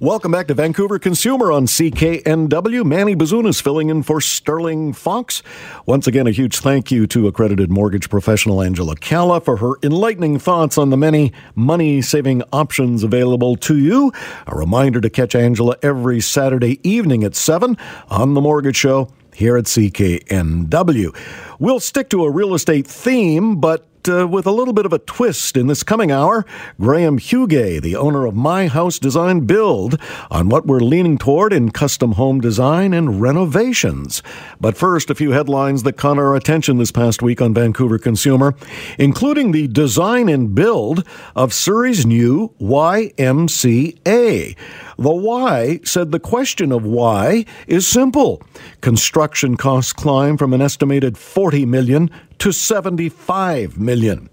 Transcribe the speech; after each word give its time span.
Welcome 0.00 0.32
back 0.32 0.48
to 0.48 0.54
Vancouver 0.54 0.98
Consumer 0.98 1.52
on 1.52 1.66
CKNW. 1.66 2.84
Manny 2.84 3.14
Bazunas 3.14 3.62
filling 3.62 3.90
in 3.90 4.02
for 4.02 4.20
Sterling 4.20 4.92
Fox. 4.92 5.42
Once 5.86 6.06
again, 6.06 6.26
a 6.26 6.32
huge 6.32 6.58
thank 6.58 6.90
you 6.90 7.06
to 7.06 7.28
accredited 7.28 7.70
mortgage 7.70 8.10
professional 8.10 8.60
Angela 8.60 8.96
Calla 8.96 9.40
for 9.40 9.58
her 9.58 9.74
enlightening 9.82 10.38
thoughts 10.38 10.76
on 10.76 10.90
the 10.90 10.96
many 10.96 11.32
money 11.54 12.02
saving 12.02 12.42
options 12.52 13.04
available 13.04 13.56
to 13.56 13.78
you. 13.78 14.12
A 14.46 14.56
reminder 14.56 15.00
to 15.00 15.08
catch 15.08 15.34
Angela 15.34 15.76
every 15.80 16.20
Saturday 16.20 16.80
evening 16.88 17.22
at 17.22 17.34
7 17.36 17.76
on 18.08 18.34
The 18.34 18.40
Mortgage 18.40 18.76
Show 18.76 19.08
here 19.32 19.56
at 19.56 19.64
CKNW. 19.64 21.16
We'll 21.58 21.80
stick 21.80 22.10
to 22.10 22.24
a 22.24 22.30
real 22.30 22.54
estate 22.54 22.86
theme, 22.86 23.60
but 23.60 23.86
uh, 24.08 24.26
with 24.26 24.46
a 24.46 24.50
little 24.50 24.74
bit 24.74 24.86
of 24.86 24.92
a 24.92 24.98
twist 24.98 25.56
in 25.56 25.66
this 25.66 25.82
coming 25.82 26.10
hour. 26.10 26.44
Graham 26.80 27.18
Huguet, 27.18 27.82
the 27.82 27.96
owner 27.96 28.26
of 28.26 28.34
My 28.34 28.68
House 28.68 28.98
Design 28.98 29.40
Build, 29.40 30.00
on 30.30 30.48
what 30.48 30.66
we're 30.66 30.80
leaning 30.80 31.18
toward 31.18 31.52
in 31.52 31.70
custom 31.70 32.12
home 32.12 32.40
design 32.40 32.92
and 32.92 33.20
renovations. 33.20 34.22
But 34.60 34.76
first, 34.76 35.10
a 35.10 35.14
few 35.14 35.32
headlines 35.32 35.82
that 35.84 35.96
caught 35.96 36.18
our 36.18 36.36
attention 36.36 36.78
this 36.78 36.92
past 36.92 37.22
week 37.22 37.40
on 37.40 37.54
Vancouver 37.54 37.98
Consumer, 37.98 38.54
including 38.98 39.52
the 39.52 39.68
design 39.68 40.28
and 40.28 40.54
build 40.54 41.06
of 41.34 41.52
Surrey's 41.52 42.06
new 42.06 42.52
YMCA. 42.60 44.56
The 44.98 45.14
Y 45.14 45.80
said 45.84 46.12
the 46.12 46.20
question 46.20 46.72
of 46.72 46.84
why 46.84 47.44
is 47.66 47.86
simple. 47.86 48.42
Construction 48.80 49.56
costs 49.56 49.92
climb 49.92 50.36
from 50.36 50.52
an 50.52 50.62
estimated 50.62 51.18
40 51.18 51.66
million 51.66 52.10
to 52.38 52.52
75 52.52 53.78
million. 53.78 54.28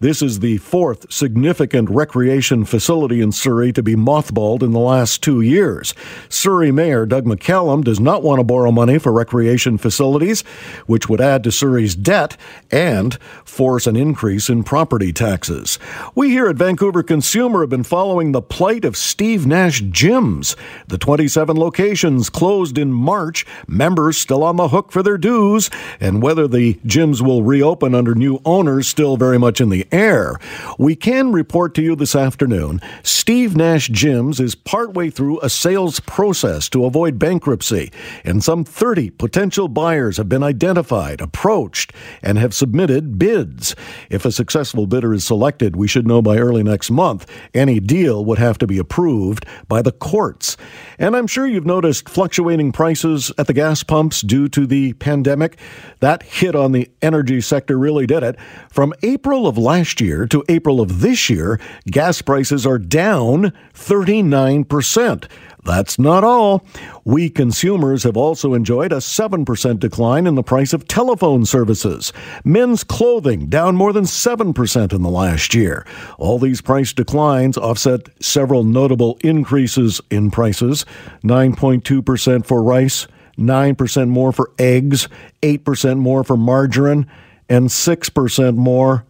This 0.00 0.22
is 0.22 0.40
the 0.40 0.58
fourth 0.58 1.12
significant 1.12 1.90
recreation 1.90 2.64
facility 2.64 3.20
in 3.20 3.32
Surrey 3.32 3.72
to 3.72 3.82
be 3.82 3.96
mothballed 3.96 4.62
in 4.62 4.72
the 4.72 4.78
last 4.78 5.22
two 5.22 5.40
years. 5.40 5.94
Surrey 6.28 6.70
Mayor 6.70 7.06
Doug 7.06 7.24
McCallum 7.24 7.82
does 7.82 7.98
not 7.98 8.22
want 8.22 8.38
to 8.38 8.44
borrow 8.44 8.70
money 8.70 8.98
for 8.98 9.12
recreation 9.12 9.78
facilities, 9.78 10.42
which 10.86 11.08
would 11.08 11.20
add 11.20 11.42
to 11.44 11.50
Surrey's 11.50 11.94
debt 11.94 12.36
and 12.70 13.14
force 13.44 13.86
an 13.86 13.96
increase 13.96 14.48
in 14.48 14.62
property 14.62 15.12
taxes. 15.12 15.78
We 16.14 16.30
here 16.30 16.48
at 16.48 16.56
Vancouver 16.56 17.02
Consumer 17.02 17.62
have 17.62 17.70
been 17.70 17.82
following 17.82 18.32
the 18.32 18.42
plight 18.42 18.84
of 18.84 18.96
Steve 18.96 19.46
Nash 19.46 19.80
gyms. 20.06 20.54
The 20.86 20.98
27 20.98 21.56
locations 21.56 22.30
closed 22.30 22.78
in 22.78 22.92
March, 22.92 23.44
members 23.66 24.16
still 24.16 24.44
on 24.44 24.54
the 24.54 24.68
hook 24.68 24.92
for 24.92 25.02
their 25.02 25.18
dues, 25.18 25.68
and 25.98 26.22
whether 26.22 26.46
the 26.46 26.74
gyms 26.86 27.20
will 27.20 27.42
reopen 27.42 27.92
under 27.92 28.14
new 28.14 28.40
owners 28.44 28.86
still 28.86 29.16
very 29.16 29.38
much 29.38 29.60
in 29.60 29.68
the 29.68 29.84
air. 29.90 30.36
We 30.78 30.94
can 30.94 31.32
report 31.32 31.74
to 31.74 31.82
you 31.82 31.96
this 31.96 32.14
afternoon 32.14 32.80
Steve 33.02 33.56
Nash 33.56 33.90
Gyms 33.90 34.38
is 34.38 34.54
partway 34.54 35.10
through 35.10 35.40
a 35.40 35.50
sales 35.50 35.98
process 35.98 36.68
to 36.68 36.84
avoid 36.84 37.18
bankruptcy, 37.18 37.90
and 38.24 38.44
some 38.44 38.62
30 38.62 39.10
potential 39.10 39.66
buyers 39.66 40.18
have 40.18 40.28
been 40.28 40.44
identified, 40.44 41.20
approached, 41.20 41.92
and 42.22 42.38
have 42.38 42.54
submitted 42.54 43.18
bids. 43.18 43.74
If 44.08 44.24
a 44.24 44.30
successful 44.30 44.86
bidder 44.86 45.12
is 45.12 45.24
selected, 45.24 45.74
we 45.74 45.88
should 45.88 46.06
know 46.06 46.22
by 46.22 46.38
early 46.38 46.62
next 46.62 46.92
month. 46.92 47.26
Any 47.52 47.80
deal 47.80 48.24
would 48.24 48.38
have 48.38 48.58
to 48.58 48.68
be 48.68 48.78
approved 48.78 49.44
by 49.66 49.82
the 49.82 49.95
courts. 49.98 50.56
And 50.98 51.16
I'm 51.16 51.26
sure 51.26 51.46
you've 51.46 51.66
noticed 51.66 52.08
fluctuating 52.08 52.72
prices 52.72 53.32
at 53.38 53.46
the 53.46 53.52
gas 53.52 53.82
pumps 53.82 54.22
due 54.22 54.48
to 54.50 54.66
the 54.66 54.94
pandemic. 54.94 55.58
That 56.00 56.22
hit 56.22 56.54
on 56.54 56.72
the 56.72 56.90
energy 57.02 57.40
sector 57.40 57.78
really 57.78 58.06
did 58.06 58.22
it. 58.22 58.38
From 58.70 58.94
April 59.02 59.46
of 59.46 59.58
last 59.58 60.00
year 60.00 60.26
to 60.26 60.44
April 60.48 60.80
of 60.80 61.00
this 61.00 61.28
year, 61.28 61.60
gas 61.86 62.22
prices 62.22 62.66
are 62.66 62.78
down 62.78 63.52
39%. 63.74 65.28
That's 65.66 65.98
not 65.98 66.22
all. 66.22 66.64
We 67.04 67.28
consumers 67.28 68.04
have 68.04 68.16
also 68.16 68.54
enjoyed 68.54 68.92
a 68.92 68.98
7% 68.98 69.80
decline 69.80 70.28
in 70.28 70.36
the 70.36 70.42
price 70.44 70.72
of 70.72 70.86
telephone 70.86 71.44
services. 71.44 72.12
Men's 72.44 72.84
clothing 72.84 73.48
down 73.48 73.74
more 73.74 73.92
than 73.92 74.04
7% 74.04 74.92
in 74.92 75.02
the 75.02 75.10
last 75.10 75.54
year. 75.54 75.84
All 76.18 76.38
these 76.38 76.60
price 76.60 76.92
declines 76.92 77.58
offset 77.58 78.08
several 78.22 78.62
notable 78.62 79.18
increases 79.24 79.85
in 80.10 80.30
prices 80.30 80.84
9.2% 81.22 82.46
for 82.46 82.62
rice, 82.62 83.06
9% 83.38 84.08
more 84.08 84.32
for 84.32 84.50
eggs, 84.58 85.08
8% 85.42 85.98
more 85.98 86.24
for 86.24 86.36
margarine, 86.36 87.06
and 87.48 87.68
6% 87.68 88.56
more 88.56 89.04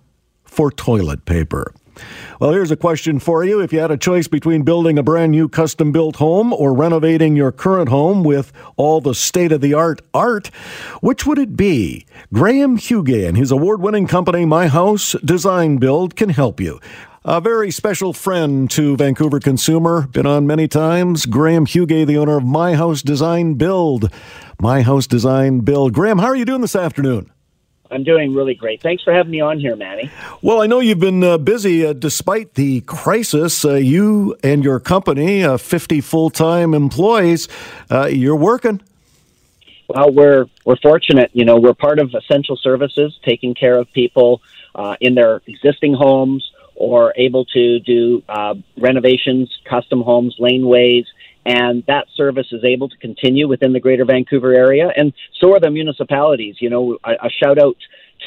for 0.44 0.70
toilet 0.70 1.25
paper. 1.25 1.72
Well, 2.41 2.53
here's 2.53 2.70
a 2.70 2.76
question 2.76 3.19
for 3.19 3.44
you. 3.44 3.60
If 3.60 3.72
you 3.72 3.78
had 3.78 3.91
a 3.91 3.97
choice 3.97 4.28
between 4.28 4.62
building 4.62 4.98
a 4.98 5.03
brand 5.03 5.32
new 5.32 5.48
custom 5.48 5.92
built 5.92 6.16
home 6.16 6.53
or 6.53 6.75
renovating 6.75 7.36
your 7.36 7.53
current 7.53 7.88
home 7.88 8.22
with 8.22 8.53
all 8.76 9.00
the 9.00 9.15
state 9.15 9.53
of 9.53 9.62
the 9.62 9.72
art 9.72 10.03
art, 10.12 10.48
which 11.00 11.25
would 11.25 11.38
it 11.38 11.56
be? 11.56 12.04
Graham 12.34 12.76
Huguet 12.76 13.25
and 13.25 13.36
his 13.36 13.50
award 13.50 13.81
winning 13.81 14.06
company, 14.06 14.44
My 14.44 14.69
House 14.69 15.12
Design 15.25 15.78
Build, 15.78 16.16
can 16.16 16.28
help 16.28 16.60
you. 16.60 16.78
A 17.28 17.41
very 17.41 17.72
special 17.72 18.12
friend 18.12 18.70
to 18.70 18.97
Vancouver 18.97 19.41
Consumer, 19.41 20.06
been 20.06 20.26
on 20.26 20.47
many 20.47 20.69
times. 20.69 21.26
Graham 21.26 21.66
Huguet, 21.66 22.06
the 22.06 22.16
owner 22.19 22.37
of 22.37 22.44
My 22.44 22.76
House 22.76 23.03
Design 23.03 23.54
Build. 23.54 24.12
My 24.60 24.82
House 24.82 25.09
Design 25.09 25.59
Build. 25.59 25.92
Graham, 25.92 26.20
how 26.20 26.26
are 26.26 26.36
you 26.36 26.44
doing 26.44 26.60
this 26.60 26.76
afternoon? 26.76 27.32
I'm 27.91 28.04
doing 28.04 28.32
really 28.32 28.54
great. 28.54 28.81
Thanks 28.81 29.03
for 29.03 29.12
having 29.12 29.32
me 29.32 29.41
on 29.41 29.59
here, 29.59 29.75
Manny. 29.75 30.09
Well, 30.41 30.62
I 30.62 30.69
know 30.69 30.78
you've 30.78 31.00
been 31.00 31.25
uh, 31.25 31.36
busy 31.38 31.84
uh, 31.84 31.94
despite 31.94 32.54
the 32.54 32.82
crisis. 32.82 33.65
Uh, 33.65 33.75
you 33.75 34.36
and 34.44 34.62
your 34.62 34.78
company, 34.78 35.42
uh, 35.42 35.56
50 35.56 36.00
full 36.03 36.31
time 36.31 36.75
employees, 36.75 37.48
uh, 37.91 38.06
you're 38.06 38.36
working. 38.36 38.81
Well, 39.88 40.12
we're 40.12 40.47
we're 40.65 40.76
fortunate. 40.76 41.32
You 41.32 41.44
know, 41.44 41.59
we're 41.59 41.75
part 41.75 41.98
of 41.98 42.15
essential 42.15 42.56
services, 42.56 43.19
taking 43.25 43.53
care 43.54 43.76
of 43.76 43.92
people 43.92 44.42
uh, 44.76 44.94
in 45.00 45.16
their 45.16 45.42
existing 45.48 45.94
homes 45.94 46.53
or 46.76 47.12
able 47.16 47.44
to 47.47 47.81
do 47.81 48.22
renovations, 48.76 49.50
custom 49.69 50.03
homes, 50.03 50.37
laneways, 50.41 51.04
and 51.47 51.84
that 51.87 52.06
service 52.16 52.48
is 52.50 52.64
able 52.64 52.88
to 52.88 52.97
continue 52.97 53.47
within 53.47 53.72
the 53.72 53.78
Greater 53.78 54.04
Vancouver 54.04 54.53
area, 54.53 54.88
and 54.97 55.12
so 55.41 55.54
are 55.54 55.60
the 55.60 55.70
municipalities. 55.70 56.56
You 56.59 56.70
know, 56.70 56.98
a, 57.04 57.12
a 57.26 57.31
shout 57.31 57.59
out 57.59 57.76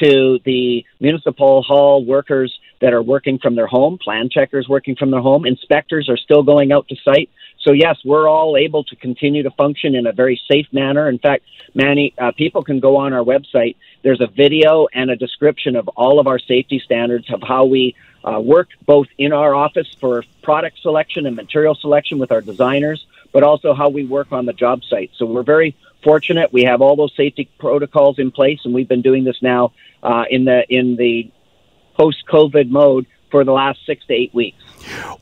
to 0.02 0.38
the 0.44 0.84
municipal 1.00 1.62
hall 1.62 2.04
workers 2.04 2.58
that 2.80 2.94
are 2.94 3.02
working 3.02 3.38
from 3.38 3.56
their 3.56 3.66
home, 3.66 3.98
plan 3.98 4.30
checkers 4.30 4.66
working 4.68 4.96
from 4.96 5.10
their 5.10 5.20
home, 5.20 5.44
inspectors 5.44 6.08
are 6.08 6.16
still 6.16 6.42
going 6.42 6.72
out 6.72 6.88
to 6.88 6.96
site. 7.04 7.28
So 7.62 7.72
yes, 7.72 7.98
we're 8.06 8.26
all 8.26 8.56
able 8.56 8.84
to 8.84 8.96
continue 8.96 9.42
to 9.42 9.50
function 9.50 9.94
in 9.94 10.06
a 10.06 10.12
very 10.12 10.40
safe 10.50 10.66
manner. 10.72 11.10
In 11.10 11.18
fact, 11.18 11.44
many 11.74 12.14
uh, 12.16 12.32
people 12.32 12.64
can 12.64 12.80
go 12.80 12.96
on 12.96 13.12
our 13.12 13.22
website. 13.22 13.76
There's 14.02 14.22
a 14.22 14.28
video 14.28 14.86
and 14.94 15.10
a 15.10 15.16
description 15.16 15.76
of 15.76 15.86
all 15.88 16.20
of 16.20 16.26
our 16.26 16.38
safety 16.38 16.80
standards 16.82 17.26
of 17.30 17.42
how 17.46 17.66
we 17.66 17.94
uh, 18.24 18.40
work 18.40 18.68
both 18.86 19.08
in 19.18 19.32
our 19.32 19.54
office 19.54 19.88
for 20.00 20.24
product 20.42 20.80
selection 20.80 21.26
and 21.26 21.36
material 21.36 21.74
selection 21.74 22.18
with 22.18 22.32
our 22.32 22.40
designers, 22.40 23.06
but 23.32 23.42
also 23.42 23.74
how 23.74 23.88
we 23.88 24.04
work 24.04 24.32
on 24.32 24.46
the 24.46 24.52
job 24.52 24.82
site. 24.84 25.10
So 25.16 25.26
we're 25.26 25.42
very 25.42 25.76
fortunate. 26.02 26.52
We 26.52 26.64
have 26.64 26.80
all 26.82 26.96
those 26.96 27.14
safety 27.16 27.48
protocols 27.58 28.18
in 28.18 28.30
place, 28.30 28.60
and 28.64 28.74
we've 28.74 28.88
been 28.88 29.02
doing 29.02 29.24
this 29.24 29.40
now 29.42 29.72
uh, 30.02 30.24
in 30.30 30.44
the 30.44 30.64
in 30.68 30.96
the 30.96 31.30
post 31.94 32.24
COVID 32.26 32.70
mode 32.70 33.06
for 33.30 33.44
the 33.44 33.52
last 33.52 33.84
six 33.86 34.04
to 34.06 34.14
eight 34.14 34.34
weeks. 34.34 34.62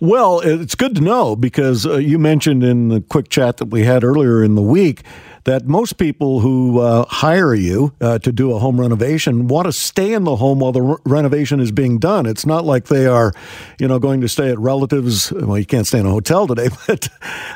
Well, 0.00 0.40
it's 0.40 0.74
good 0.74 0.94
to 0.94 1.00
know 1.00 1.36
because 1.36 1.86
uh, 1.86 1.96
you 1.96 2.18
mentioned 2.18 2.62
in 2.62 2.88
the 2.88 3.00
quick 3.00 3.28
chat 3.28 3.56
that 3.58 3.66
we 3.66 3.84
had 3.84 4.04
earlier 4.04 4.42
in 4.42 4.54
the 4.54 4.62
week 4.62 5.02
that 5.44 5.66
most 5.66 5.96
people 5.96 6.40
who 6.40 6.78
uh, 6.78 7.06
hire 7.06 7.54
you 7.54 7.94
uh, 8.00 8.18
to 8.18 8.30
do 8.30 8.52
a 8.52 8.58
home 8.58 8.78
renovation 8.78 9.48
want 9.48 9.66
to 9.66 9.72
stay 9.72 10.12
in 10.12 10.24
the 10.24 10.36
home 10.36 10.60
while 10.60 10.72
the 10.72 10.82
re- 10.82 10.96
renovation 11.06 11.58
is 11.58 11.72
being 11.72 11.98
done. 11.98 12.26
It's 12.26 12.44
not 12.44 12.66
like 12.66 12.86
they 12.86 13.06
are, 13.06 13.32
you 13.78 13.88
know, 13.88 13.98
going 13.98 14.20
to 14.20 14.28
stay 14.28 14.50
at 14.50 14.58
relatives. 14.58 15.32
Well, 15.32 15.58
you 15.58 15.64
can't 15.64 15.86
stay 15.86 16.00
in 16.00 16.06
a 16.06 16.10
hotel 16.10 16.46
today, 16.46 16.68
but 16.86 17.08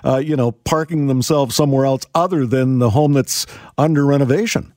uh, 0.05 0.17
you 0.17 0.37
know, 0.37 0.53
parking 0.53 1.07
themselves 1.07 1.55
somewhere 1.55 1.85
else 1.85 2.07
other 2.15 2.47
than 2.47 2.79
the 2.79 2.91
home 2.91 3.13
that's 3.13 3.47
under 3.77 4.07
renovation. 4.07 4.73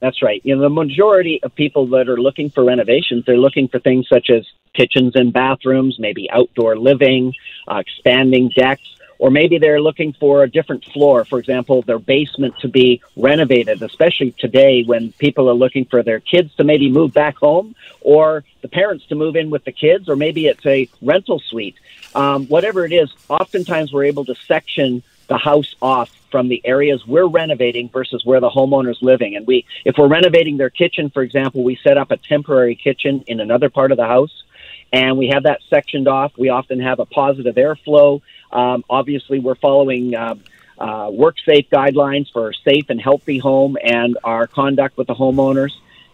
That's 0.00 0.20
right. 0.20 0.42
You 0.44 0.56
know, 0.56 0.62
the 0.62 0.68
majority 0.68 1.40
of 1.42 1.54
people 1.54 1.86
that 1.88 2.08
are 2.08 2.20
looking 2.20 2.50
for 2.50 2.64
renovations, 2.64 3.24
they're 3.24 3.38
looking 3.38 3.68
for 3.68 3.78
things 3.78 4.08
such 4.08 4.30
as 4.30 4.44
kitchens 4.74 5.14
and 5.14 5.32
bathrooms, 5.32 5.98
maybe 5.98 6.30
outdoor 6.30 6.76
living, 6.76 7.34
uh, 7.68 7.76
expanding 7.76 8.50
decks 8.54 8.92
or 9.22 9.30
maybe 9.30 9.56
they're 9.58 9.80
looking 9.80 10.12
for 10.14 10.42
a 10.42 10.50
different 10.50 10.84
floor, 10.86 11.24
for 11.24 11.38
example, 11.38 11.82
their 11.82 12.00
basement 12.00 12.58
to 12.58 12.66
be 12.66 13.00
renovated, 13.14 13.80
especially 13.80 14.32
today 14.32 14.82
when 14.82 15.12
people 15.12 15.48
are 15.48 15.54
looking 15.54 15.84
for 15.84 16.02
their 16.02 16.18
kids 16.18 16.52
to 16.56 16.64
maybe 16.64 16.90
move 16.90 17.14
back 17.14 17.36
home 17.36 17.76
or 18.00 18.42
the 18.62 18.68
parents 18.68 19.06
to 19.06 19.14
move 19.14 19.36
in 19.36 19.48
with 19.48 19.64
the 19.64 19.70
kids, 19.70 20.08
or 20.08 20.16
maybe 20.16 20.48
it's 20.48 20.66
a 20.66 20.88
rental 21.00 21.38
suite. 21.38 21.76
Um, 22.16 22.48
whatever 22.48 22.84
it 22.84 22.92
is, 22.92 23.14
oftentimes 23.28 23.92
we're 23.92 24.06
able 24.06 24.24
to 24.24 24.34
section 24.34 25.04
the 25.28 25.38
house 25.38 25.76
off 25.80 26.10
from 26.32 26.48
the 26.48 26.60
areas 26.64 27.06
we're 27.06 27.28
renovating 27.28 27.90
versus 27.90 28.24
where 28.24 28.40
the 28.40 28.50
homeowner's 28.50 29.02
living. 29.02 29.36
And 29.36 29.46
we, 29.46 29.66
if 29.84 29.98
we're 29.98 30.08
renovating 30.08 30.56
their 30.56 30.70
kitchen, 30.70 31.10
for 31.10 31.22
example, 31.22 31.62
we 31.62 31.76
set 31.76 31.96
up 31.96 32.10
a 32.10 32.16
temporary 32.16 32.74
kitchen 32.74 33.22
in 33.28 33.38
another 33.38 33.70
part 33.70 33.92
of 33.92 33.98
the 33.98 34.06
house 34.06 34.42
and 34.92 35.16
we 35.16 35.28
have 35.28 35.44
that 35.44 35.60
sectioned 35.70 36.06
off. 36.06 36.32
We 36.36 36.50
often 36.50 36.80
have 36.80 36.98
a 36.98 37.06
positive 37.06 37.54
airflow. 37.54 38.20
Um, 38.52 38.84
obviously, 38.90 39.38
we're 39.38 39.54
following 39.54 40.14
uh, 40.14 40.34
uh, 40.78 41.10
work 41.10 41.36
safe 41.46 41.66
guidelines 41.70 42.30
for 42.30 42.50
a 42.50 42.54
safe 42.64 42.90
and 42.90 43.00
healthy 43.00 43.38
home 43.38 43.76
and 43.82 44.18
our 44.22 44.46
conduct 44.46 44.96
with 44.96 45.06
the 45.06 45.14
homeowners. 45.14 45.72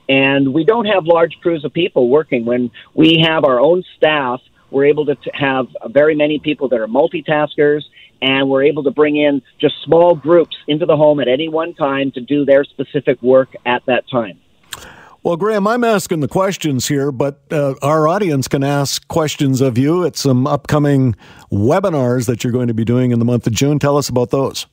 And 0.08 0.54
we 0.54 0.64
don't 0.64 0.86
have 0.86 1.06
large 1.06 1.40
crews 1.40 1.64
of 1.64 1.72
people 1.72 2.08
working. 2.08 2.44
When 2.44 2.70
we 2.94 3.19
have 3.26 3.44
our 3.44 3.60
own 3.60 3.82
staff, 3.96 4.40
we're 4.70 4.86
able 4.86 5.06
to 5.06 5.16
t- 5.16 5.31
have 5.34 5.69
very 5.86 6.14
many 6.14 6.38
people 6.38 6.69
that 6.69 6.81
are 6.81 6.86
multitaskers, 6.86 7.82
and 8.20 8.48
we're 8.48 8.64
able 8.64 8.84
to 8.84 8.90
bring 8.90 9.16
in 9.16 9.42
just 9.58 9.82
small 9.82 10.14
groups 10.14 10.56
into 10.66 10.86
the 10.86 10.96
home 10.96 11.20
at 11.20 11.28
any 11.28 11.48
one 11.48 11.74
time 11.74 12.10
to 12.12 12.20
do 12.20 12.44
their 12.44 12.64
specific 12.64 13.20
work 13.22 13.54
at 13.66 13.84
that 13.86 14.08
time. 14.08 14.38
Well, 15.28 15.36
Graham, 15.36 15.66
I'm 15.66 15.84
asking 15.84 16.20
the 16.20 16.28
questions 16.28 16.88
here, 16.88 17.12
but 17.12 17.42
uh, 17.50 17.75
our 17.82 18.08
audience 18.08 18.48
can 18.48 18.64
ask 18.64 19.06
questions 19.08 19.60
of 19.60 19.76
you 19.76 20.06
at 20.06 20.16
some 20.16 20.46
upcoming 20.46 21.16
webinars 21.52 22.25
that 22.28 22.42
you're 22.42 22.52
going 22.54 22.69
to 22.69 22.72
be 22.72 22.86
doing 22.86 23.10
in 23.10 23.19
the 23.19 23.26
month 23.26 23.46
of 23.46 23.52
June. 23.52 23.78
Tell 23.78 23.98
us 23.98 24.08
about 24.08 24.30
those. 24.30 24.66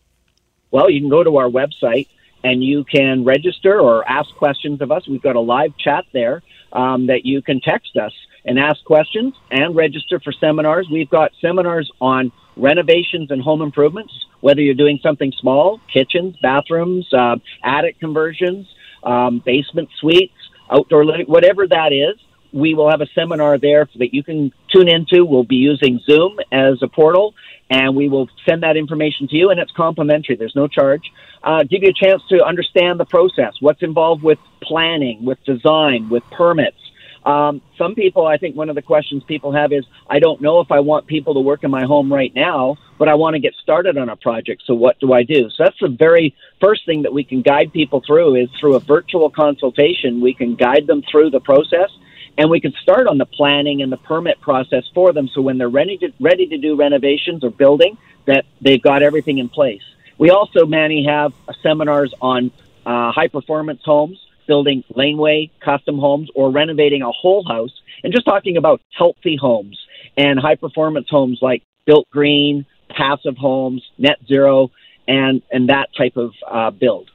Well, 0.72 0.90
you 0.90 1.02
can 1.02 1.10
go 1.10 1.26
to 1.26 1.36
our 1.36 1.50
website 1.50 2.08
and 2.42 2.64
you 2.64 2.86
can 2.86 3.26
register 3.26 3.82
or 3.82 4.10
ask 4.10 4.34
questions 4.38 4.80
of 4.80 4.94
us. 4.94 5.06
We've 5.10 5.22
got 5.22 5.36
a 5.36 5.42
live 5.42 5.78
chat 5.78 6.06
there 6.14 6.42
um, 6.72 7.08
that 7.08 7.26
you 7.26 7.42
can 7.42 7.60
text 7.60 7.98
us 7.98 8.14
and 8.46 8.58
ask 8.58 8.82
questions 8.86 9.34
and 9.52 9.76
register 9.76 10.22
for 10.22 10.32
seminars. 10.32 10.88
We've 10.90 11.10
got 11.10 11.34
seminars 11.42 11.92
on 12.00 12.32
renovations 12.56 13.30
and 13.30 13.42
home 13.42 13.62
improvements, 13.62 14.14
whether 14.40 14.62
you're 14.62 14.74
doing 14.74 15.02
something 15.04 15.34
small, 15.38 15.82
kitchens, 15.94 16.38
bathrooms, 16.42 17.14
uh, 17.14 17.36
attic 17.62 18.00
conversions, 18.00 18.68
um, 19.06 19.42
basement 19.46 19.90
suites, 20.00 20.34
outdoor 20.72 21.06
living, 21.06 21.26
whatever 21.28 21.68
that 21.68 21.92
is. 21.94 22.20
We 22.54 22.74
will 22.74 22.90
have 22.90 23.02
a 23.02 23.08
seminar 23.14 23.58
there 23.58 23.90
that 24.00 24.14
you 24.14 24.24
can 24.24 24.54
tune 24.72 24.88
into. 24.88 25.26
We'll 25.26 25.44
be 25.44 25.58
using 25.58 26.00
Zoom 26.06 26.40
as 26.54 26.82
a 26.82 26.88
portal, 26.88 27.34
and 27.70 27.98
we 27.98 28.08
will 28.08 28.30
send 28.48 28.64
that 28.64 28.78
information 28.78 29.28
to 29.28 29.36
you, 29.36 29.50
and 29.50 29.60
it's 29.60 29.72
complimentary. 29.72 30.38
There's 30.38 30.56
no 30.56 30.70
charge. 30.70 31.12
Uh, 31.44 31.64
give 31.64 31.84
you 31.84 31.90
a 31.90 32.06
chance 32.06 32.22
to 32.30 32.42
understand 32.46 32.98
the 32.98 33.06
process, 33.06 33.56
what's 33.60 33.84
involved 33.84 34.24
with 34.24 34.40
planning, 34.62 35.26
with 35.26 35.44
design, 35.44 36.08
with 36.08 36.24
permits, 36.32 36.78
um, 37.26 37.62
some 37.78 37.96
people, 37.96 38.28
I 38.28 38.38
think 38.38 38.56
one 38.56 38.70
of 38.70 38.76
the 38.76 38.84
questions 38.84 39.24
people 39.24 39.52
have 39.54 39.74
is, 39.74 39.84
I 40.08 40.20
don't 40.20 40.42
know 40.42 40.60
if 40.60 40.72
I 40.72 40.80
want 40.82 41.08
people 41.08 41.34
to 41.34 41.40
work 41.40 41.64
in 41.64 41.72
my 41.72 41.84
home 41.84 42.14
right 42.14 42.34
now, 42.36 42.78
but 42.98 43.10
I 43.10 43.16
want 43.16 43.34
to 43.36 43.40
get 43.40 43.54
started 43.62 43.98
on 43.98 44.10
a 44.10 44.16
project. 44.16 44.64
So 44.66 44.74
what 44.74 45.00
do 45.00 45.14
I 45.14 45.24
do? 45.24 45.50
So 45.50 45.64
that's 45.64 45.80
the 45.80 45.90
very 45.90 46.36
first 46.62 46.86
thing 46.86 47.04
that 47.04 47.14
we 47.14 47.24
can 47.24 47.42
guide 47.42 47.74
people 47.74 48.02
through 48.06 48.36
is 48.36 48.50
through 48.60 48.76
a 48.76 48.80
virtual 48.80 49.30
consultation. 49.30 50.22
We 50.22 50.34
can 50.34 50.56
guide 50.56 50.88
them 50.88 51.04
through 51.10 51.32
the 51.32 51.40
process 51.40 51.90
and 52.38 52.50
we 52.50 52.60
can 52.60 52.74
start 52.82 53.08
on 53.08 53.18
the 53.18 53.26
planning 53.26 53.82
and 53.82 53.92
the 53.92 53.98
permit 53.98 54.40
process 54.42 54.84
for 54.94 55.14
them. 55.14 55.30
So 55.34 55.42
when 55.42 55.58
they're 55.58 55.70
ready 55.70 55.98
to, 55.98 56.12
ready 56.20 56.48
to 56.48 56.58
do 56.58 56.76
renovations 56.76 57.44
or 57.44 57.50
building, 57.50 57.98
that 58.26 58.46
they've 58.62 58.82
got 58.82 59.04
everything 59.04 59.38
in 59.38 59.50
place. 59.50 59.84
We 60.18 60.30
also, 60.30 60.66
Manny, 60.66 61.06
have 61.06 61.34
seminars 61.62 62.14
on 62.22 62.52
uh, 62.86 63.12
high 63.12 63.28
performance 63.28 63.82
homes 63.84 64.20
building 64.48 64.84
laneway 64.96 65.50
custom 65.60 65.98
homes 65.98 66.30
or 66.36 66.52
renovating 66.52 67.02
a 67.02 67.12
whole 67.12 67.44
house 67.48 67.82
and 68.04 68.14
just 68.14 68.26
talking 68.26 68.58
about 68.58 68.82
healthy 68.96 69.36
homes 69.36 69.80
and 70.18 70.40
high 70.40 70.56
performance 70.56 71.08
homes 71.10 71.40
like 71.42 71.64
built 71.86 72.10
green, 72.10 72.66
passive 72.96 73.38
homes, 73.38 73.84
net 73.98 74.18
zero, 74.28 74.72
and, 75.08 75.42
and 75.52 75.70
that 75.70 75.90
type 75.98 76.18
of 76.18 76.32
uh, 76.50 76.72
build. 76.72 77.10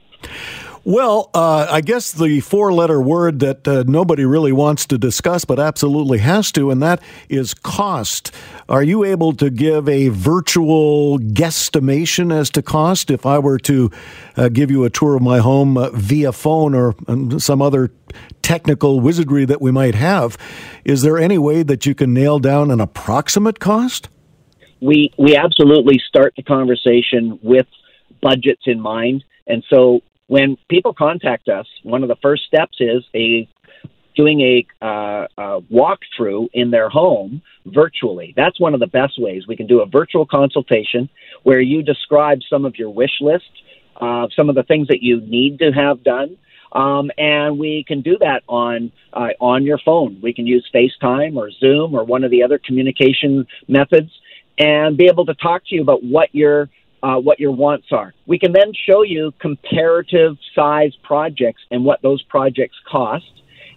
Well, 0.83 1.29
uh, 1.35 1.67
I 1.69 1.81
guess 1.81 2.11
the 2.11 2.39
four 2.39 2.73
letter 2.73 2.99
word 2.99 3.39
that 3.41 3.67
uh, 3.67 3.83
nobody 3.85 4.25
really 4.25 4.51
wants 4.51 4.87
to 4.87 4.97
discuss, 4.97 5.45
but 5.45 5.59
absolutely 5.59 6.17
has 6.19 6.51
to, 6.53 6.71
and 6.71 6.81
that 6.81 7.03
is 7.29 7.53
cost. 7.53 8.31
Are 8.67 8.81
you 8.81 9.03
able 9.03 9.33
to 9.33 9.51
give 9.51 9.87
a 9.87 10.07
virtual 10.07 11.19
guesstimation 11.19 12.33
as 12.33 12.49
to 12.51 12.63
cost 12.63 13.11
if 13.11 13.27
I 13.27 13.37
were 13.37 13.59
to 13.59 13.91
uh, 14.35 14.49
give 14.49 14.71
you 14.71 14.83
a 14.83 14.89
tour 14.89 15.15
of 15.15 15.21
my 15.21 15.37
home 15.37 15.77
uh, 15.77 15.91
via 15.91 16.31
phone 16.31 16.73
or 16.73 16.95
um, 17.07 17.39
some 17.39 17.61
other 17.61 17.91
technical 18.41 19.01
wizardry 19.01 19.45
that 19.45 19.61
we 19.61 19.69
might 19.69 19.93
have? 19.93 20.35
Is 20.83 21.03
there 21.03 21.19
any 21.19 21.37
way 21.37 21.61
that 21.61 21.85
you 21.85 21.93
can 21.93 22.11
nail 22.11 22.39
down 22.39 22.71
an 22.71 22.81
approximate 22.81 23.59
cost? 23.59 24.09
We, 24.81 25.13
we 25.17 25.35
absolutely 25.35 26.01
start 26.07 26.33
the 26.35 26.43
conversation 26.43 27.39
with 27.41 27.67
budgets 28.21 28.63
in 28.65 28.79
mind. 28.79 29.23
And 29.47 29.63
so 29.69 30.01
when 30.27 30.57
people 30.69 30.93
contact 30.93 31.49
us, 31.49 31.67
one 31.83 32.03
of 32.03 32.09
the 32.09 32.15
first 32.21 32.43
steps 32.45 32.77
is 32.79 33.03
a 33.15 33.47
doing 34.15 34.41
a, 34.41 34.85
uh, 34.85 35.27
a 35.37 35.61
walkthrough 35.61 36.49
in 36.53 36.71
their 36.71 36.89
home 36.89 37.41
virtually. 37.65 38.33
That's 38.35 38.59
one 38.59 38.73
of 38.73 38.79
the 38.79 38.87
best 38.87 39.13
ways. 39.17 39.47
We 39.47 39.55
can 39.55 39.67
do 39.67 39.81
a 39.81 39.85
virtual 39.85 40.25
consultation 40.25 41.09
where 41.43 41.61
you 41.61 41.81
describe 41.81 42.39
some 42.49 42.65
of 42.65 42.75
your 42.77 42.89
wish 42.89 43.21
list, 43.21 43.49
uh, 43.99 44.27
some 44.35 44.49
of 44.49 44.55
the 44.55 44.63
things 44.63 44.87
that 44.89 45.01
you 45.01 45.21
need 45.21 45.59
to 45.59 45.71
have 45.71 46.03
done. 46.03 46.37
Um, 46.71 47.11
and 47.17 47.59
we 47.59 47.83
can 47.85 48.01
do 48.01 48.17
that 48.19 48.43
on 48.47 48.91
uh, 49.11 49.29
on 49.41 49.65
your 49.65 49.77
phone. 49.83 50.19
We 50.23 50.33
can 50.33 50.47
use 50.47 50.65
FaceTime 50.73 51.35
or 51.35 51.51
Zoom 51.51 51.93
or 51.93 52.05
one 52.05 52.23
of 52.23 52.31
the 52.31 52.43
other 52.43 52.59
communication 52.65 53.45
methods, 53.67 54.09
and 54.57 54.97
be 54.97 55.07
able 55.07 55.25
to 55.25 55.33
talk 55.33 55.63
to 55.67 55.75
you 55.75 55.81
about 55.81 56.03
what 56.03 56.33
your 56.33 56.69
uh, 57.03 57.17
what 57.17 57.39
your 57.39 57.51
wants 57.51 57.87
are. 57.91 58.13
We 58.27 58.37
can 58.37 58.51
then 58.51 58.73
show 58.87 59.01
you 59.01 59.33
comparative 59.39 60.37
size 60.53 60.95
projects 61.03 61.61
and 61.71 61.83
what 61.83 62.01
those 62.01 62.21
projects 62.23 62.75
cost 62.89 63.25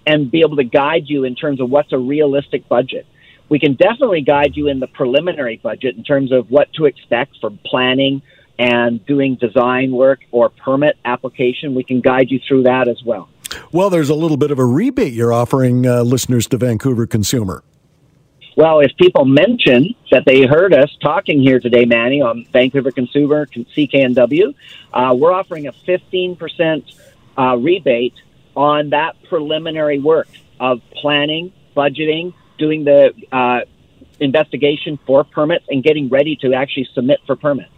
and 0.06 0.30
be 0.30 0.40
able 0.40 0.56
to 0.56 0.64
guide 0.64 1.04
you 1.06 1.24
in 1.24 1.34
terms 1.34 1.60
of 1.60 1.70
what's 1.70 1.92
a 1.92 1.98
realistic 1.98 2.68
budget. 2.68 3.06
We 3.48 3.58
can 3.58 3.74
definitely 3.74 4.22
guide 4.22 4.52
you 4.56 4.68
in 4.68 4.80
the 4.80 4.86
preliminary 4.86 5.60
budget 5.62 5.96
in 5.96 6.04
terms 6.04 6.32
of 6.32 6.50
what 6.50 6.72
to 6.74 6.86
expect 6.86 7.36
for 7.40 7.50
planning 7.64 8.22
and 8.58 9.04
doing 9.06 9.36
design 9.36 9.92
work 9.92 10.20
or 10.30 10.48
permit 10.48 10.96
application. 11.04 11.74
We 11.74 11.84
can 11.84 12.00
guide 12.00 12.30
you 12.30 12.40
through 12.46 12.64
that 12.64 12.88
as 12.88 13.02
well. 13.04 13.28
Well, 13.72 13.90
there's 13.90 14.10
a 14.10 14.14
little 14.14 14.36
bit 14.36 14.50
of 14.50 14.58
a 14.58 14.64
rebate 14.64 15.12
you're 15.12 15.32
offering 15.32 15.86
uh, 15.86 16.02
listeners 16.02 16.46
to 16.48 16.56
Vancouver 16.56 17.06
Consumer. 17.06 17.62
Well, 18.56 18.80
if 18.80 18.96
people 18.96 19.24
mention 19.24 19.96
that 20.12 20.24
they 20.24 20.46
heard 20.46 20.72
us 20.72 20.96
talking 21.00 21.40
here 21.40 21.58
today, 21.58 21.84
Manny, 21.86 22.20
on 22.20 22.46
Vancouver 22.52 22.92
Consumer 22.92 23.46
CKNW, 23.46 24.54
uh, 24.92 25.14
we're 25.18 25.32
offering 25.32 25.66
a 25.66 25.72
15% 25.72 26.84
uh, 27.36 27.56
rebate 27.56 28.14
on 28.54 28.90
that 28.90 29.20
preliminary 29.24 29.98
work 29.98 30.28
of 30.60 30.80
planning, 30.92 31.52
budgeting, 31.76 32.32
doing 32.56 32.84
the 32.84 33.12
uh, 33.32 33.62
investigation 34.20 35.00
for 35.04 35.24
permits, 35.24 35.64
and 35.68 35.82
getting 35.82 36.08
ready 36.08 36.36
to 36.36 36.54
actually 36.54 36.88
submit 36.94 37.18
for 37.26 37.34
permits. 37.34 37.73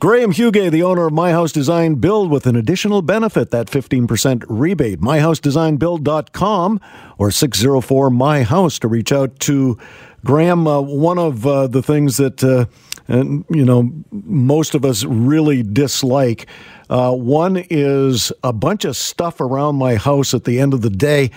Graham 0.00 0.30
Huguet, 0.30 0.70
the 0.70 0.84
owner 0.84 1.08
of 1.08 1.12
My 1.12 1.32
House 1.32 1.50
Design 1.50 1.96
Build, 1.96 2.30
with 2.30 2.46
an 2.46 2.54
additional 2.54 3.02
benefit, 3.02 3.50
that 3.50 3.66
15% 3.66 4.44
rebate. 4.48 5.00
MyHouseDesignBuild.com 5.00 6.80
or 7.18 7.32
604 7.32 8.08
My 8.10 8.44
House 8.44 8.78
to 8.78 8.86
reach 8.86 9.10
out 9.10 9.36
to 9.40 9.76
Graham. 10.24 10.68
Uh, 10.68 10.80
one 10.80 11.18
of 11.18 11.44
uh, 11.44 11.66
the 11.66 11.82
things 11.82 12.16
that, 12.18 12.44
uh, 12.44 12.66
you 13.08 13.64
know, 13.64 13.90
most 14.12 14.76
of 14.76 14.84
us 14.84 15.02
really 15.02 15.64
dislike. 15.64 16.46
Uh, 16.88 17.12
one 17.12 17.64
is 17.68 18.30
a 18.44 18.52
bunch 18.52 18.84
of 18.84 18.96
stuff 18.96 19.40
around 19.40 19.74
my 19.74 19.96
house 19.96 20.32
at 20.32 20.44
the 20.44 20.60
end 20.60 20.74
of 20.74 20.82
the 20.82 20.90
day. 20.90 21.32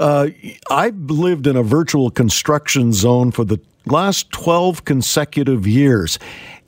Uh, 0.00 0.28
I've 0.70 0.96
lived 1.10 1.46
in 1.46 1.56
a 1.56 1.62
virtual 1.62 2.10
construction 2.10 2.94
zone 2.94 3.32
for 3.32 3.44
the 3.44 3.60
last 3.84 4.30
12 4.32 4.84
consecutive 4.84 5.66
years. 5.66 6.18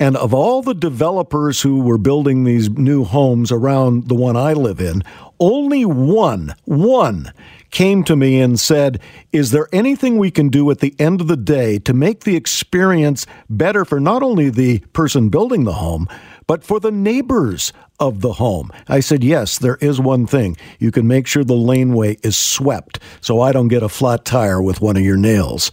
And 0.01 0.17
of 0.17 0.33
all 0.33 0.63
the 0.63 0.73
developers 0.73 1.61
who 1.61 1.81
were 1.81 1.99
building 1.99 2.45
these 2.45 2.71
new 2.71 3.05
homes 3.05 3.53
around 3.53 4.09
the 4.09 4.15
one 4.15 4.35
I 4.35 4.55
live 4.55 4.81
in, 4.81 5.03
only 5.39 5.85
one, 5.85 6.55
one 6.65 7.35
came 7.71 8.03
to 8.05 8.17
me 8.17 8.41
and 8.41 8.59
said, 8.59 8.99
Is 9.31 9.51
there 9.51 9.69
anything 9.75 10.17
we 10.17 10.31
can 10.31 10.49
do 10.49 10.71
at 10.71 10.79
the 10.79 10.95
end 10.99 11.21
of 11.21 11.29
the 11.29 11.37
day 11.37 11.79
to 11.81 11.93
make 11.93 12.25
the 12.25 12.35
experience 12.35 13.27
better 13.51 13.85
for 13.85 14.01
not 14.01 14.23
only 14.23 14.49
the 14.49 14.79
person 14.95 15.29
building 15.29 15.65
the 15.65 15.75
home, 15.75 16.09
but 16.47 16.65
for 16.65 16.81
the 16.81 16.91
neighbors 16.91 17.71
of 17.99 18.23
the 18.23 18.33
home? 18.33 18.71
I 18.89 19.01
said, 19.01 19.23
Yes, 19.23 19.59
there 19.59 19.77
is 19.83 20.01
one 20.01 20.27
thing. 20.27 20.57
You 20.79 20.91
can 20.91 21.07
make 21.07 21.27
sure 21.27 21.45
the 21.45 21.53
laneway 21.53 22.17
is 22.23 22.39
swept 22.39 23.01
so 23.21 23.43
I 23.43 23.53
don't 23.53 23.69
get 23.69 23.83
a 23.83 23.89
flat 23.91 24.25
tire 24.25 24.63
with 24.63 24.81
one 24.81 24.97
of 24.97 25.03
your 25.03 25.19
nails. 25.19 25.71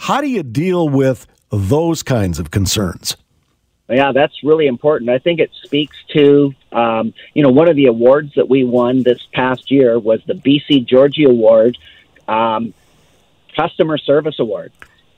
How 0.00 0.20
do 0.20 0.28
you 0.28 0.42
deal 0.42 0.86
with 0.86 1.26
those 1.50 2.02
kinds 2.02 2.38
of 2.38 2.50
concerns? 2.50 3.16
Yeah, 3.90 4.12
that's 4.12 4.44
really 4.44 4.68
important. 4.68 5.10
I 5.10 5.18
think 5.18 5.40
it 5.40 5.50
speaks 5.64 5.96
to, 6.14 6.54
um, 6.70 7.12
you 7.34 7.42
know, 7.42 7.50
one 7.50 7.68
of 7.68 7.74
the 7.74 7.86
awards 7.86 8.34
that 8.36 8.48
we 8.48 8.62
won 8.62 9.02
this 9.02 9.20
past 9.32 9.70
year 9.70 9.98
was 9.98 10.22
the 10.24 10.34
BC 10.34 10.86
Georgie 10.86 11.24
Award, 11.24 11.76
um, 12.28 12.72
Customer 13.56 13.98
Service 13.98 14.38
Award. 14.38 14.72